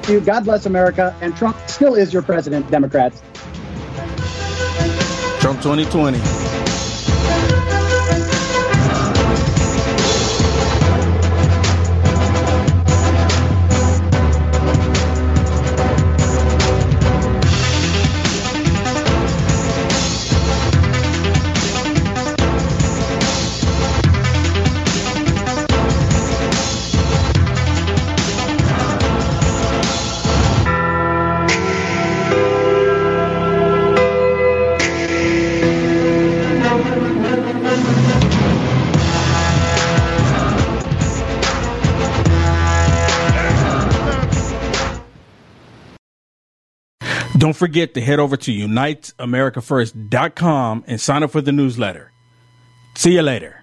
God 0.06 0.44
bless 0.44 0.66
America. 0.66 1.16
And 1.20 1.36
Trump 1.36 1.56
still 1.66 1.96
is 1.96 2.12
your 2.12 2.22
president, 2.22 2.70
Democrats. 2.70 3.22
Trump 5.40 5.60
2020. 5.62 6.43
Don't 47.54 47.68
forget 47.68 47.94
to 47.94 48.00
head 48.00 48.18
over 48.18 48.36
to 48.36 48.52
uniteamericafirst.com 48.52 50.84
and 50.88 51.00
sign 51.00 51.22
up 51.22 51.30
for 51.30 51.40
the 51.40 51.52
newsletter. 51.52 52.10
See 52.96 53.14
you 53.14 53.22
later. 53.22 53.53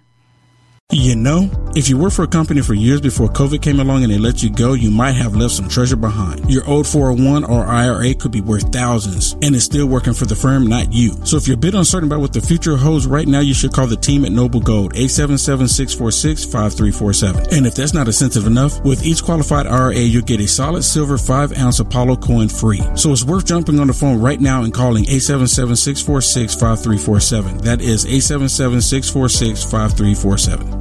You 0.94 1.16
know, 1.16 1.50
if 1.74 1.88
you 1.88 1.98
worked 1.98 2.18
for 2.18 2.24
a 2.24 2.28
company 2.28 2.62
for 2.62 2.74
years 2.74 3.00
before 3.00 3.30
COVID 3.30 3.62
came 3.62 3.80
along 3.80 4.04
and 4.04 4.12
they 4.12 4.18
let 4.18 4.44
you 4.44 4.50
go, 4.50 4.74
you 4.74 4.92
might 4.92 5.14
have 5.14 5.38
left 5.38 5.54
some 5.54 5.70
treasure 5.70 5.96
behind. 5.96 6.52
Your 6.52 6.68
old 6.68 6.86
401 6.86 7.46
or 7.46 7.66
IRA 7.66 8.14
could 8.14 8.34
be 8.34 8.42
worth 8.42 8.74
thousands 8.74 9.38
and 9.42 9.56
it's 9.56 9.64
still 9.64 9.88
working 9.88 10.14
for 10.14 10.26
the 10.26 10.36
firm, 10.36 10.68
not 10.68 10.92
you. 10.92 11.14
So 11.24 11.38
if 11.38 11.48
you're 11.48 11.56
a 11.56 11.58
bit 11.58 11.76
uncertain 11.76 12.10
about 12.10 12.20
what 12.20 12.34
the 12.34 12.42
future 12.42 12.76
holds 12.76 13.08
right 13.08 13.26
now, 13.26 13.40
you 13.40 13.54
should 13.54 13.72
call 13.72 13.88
the 13.88 13.96
team 13.96 14.26
at 14.26 14.34
Noble 14.34 14.60
Gold, 14.60 14.94
877-646-5347. 14.96 17.54
And 17.54 17.66
if 17.66 17.76
that's 17.76 17.94
not 17.94 18.08
incentive 18.08 18.46
enough, 18.46 18.84
with 18.84 19.06
each 19.06 19.24
qualified 19.24 19.68
IRA, 19.68 19.96
you'll 19.96 20.24
get 20.24 20.42
a 20.42 20.48
solid 20.48 20.84
silver 20.84 21.18
5 21.18 21.58
ounce 21.58 21.80
Apollo 21.80 22.18
coin 22.18 22.50
free. 22.50 22.82
So 22.96 23.14
it's 23.14 23.24
worth 23.24 23.46
jumping 23.46 23.80
on 23.80 23.88
the 23.88 23.94
phone 23.94 24.20
right 24.20 24.42
now 24.42 24.64
and 24.64 24.74
calling 24.74 25.06
877-646-5347. 25.06 27.62
That 27.62 27.80
is 27.80 28.06
877-646-5347. 28.06 30.81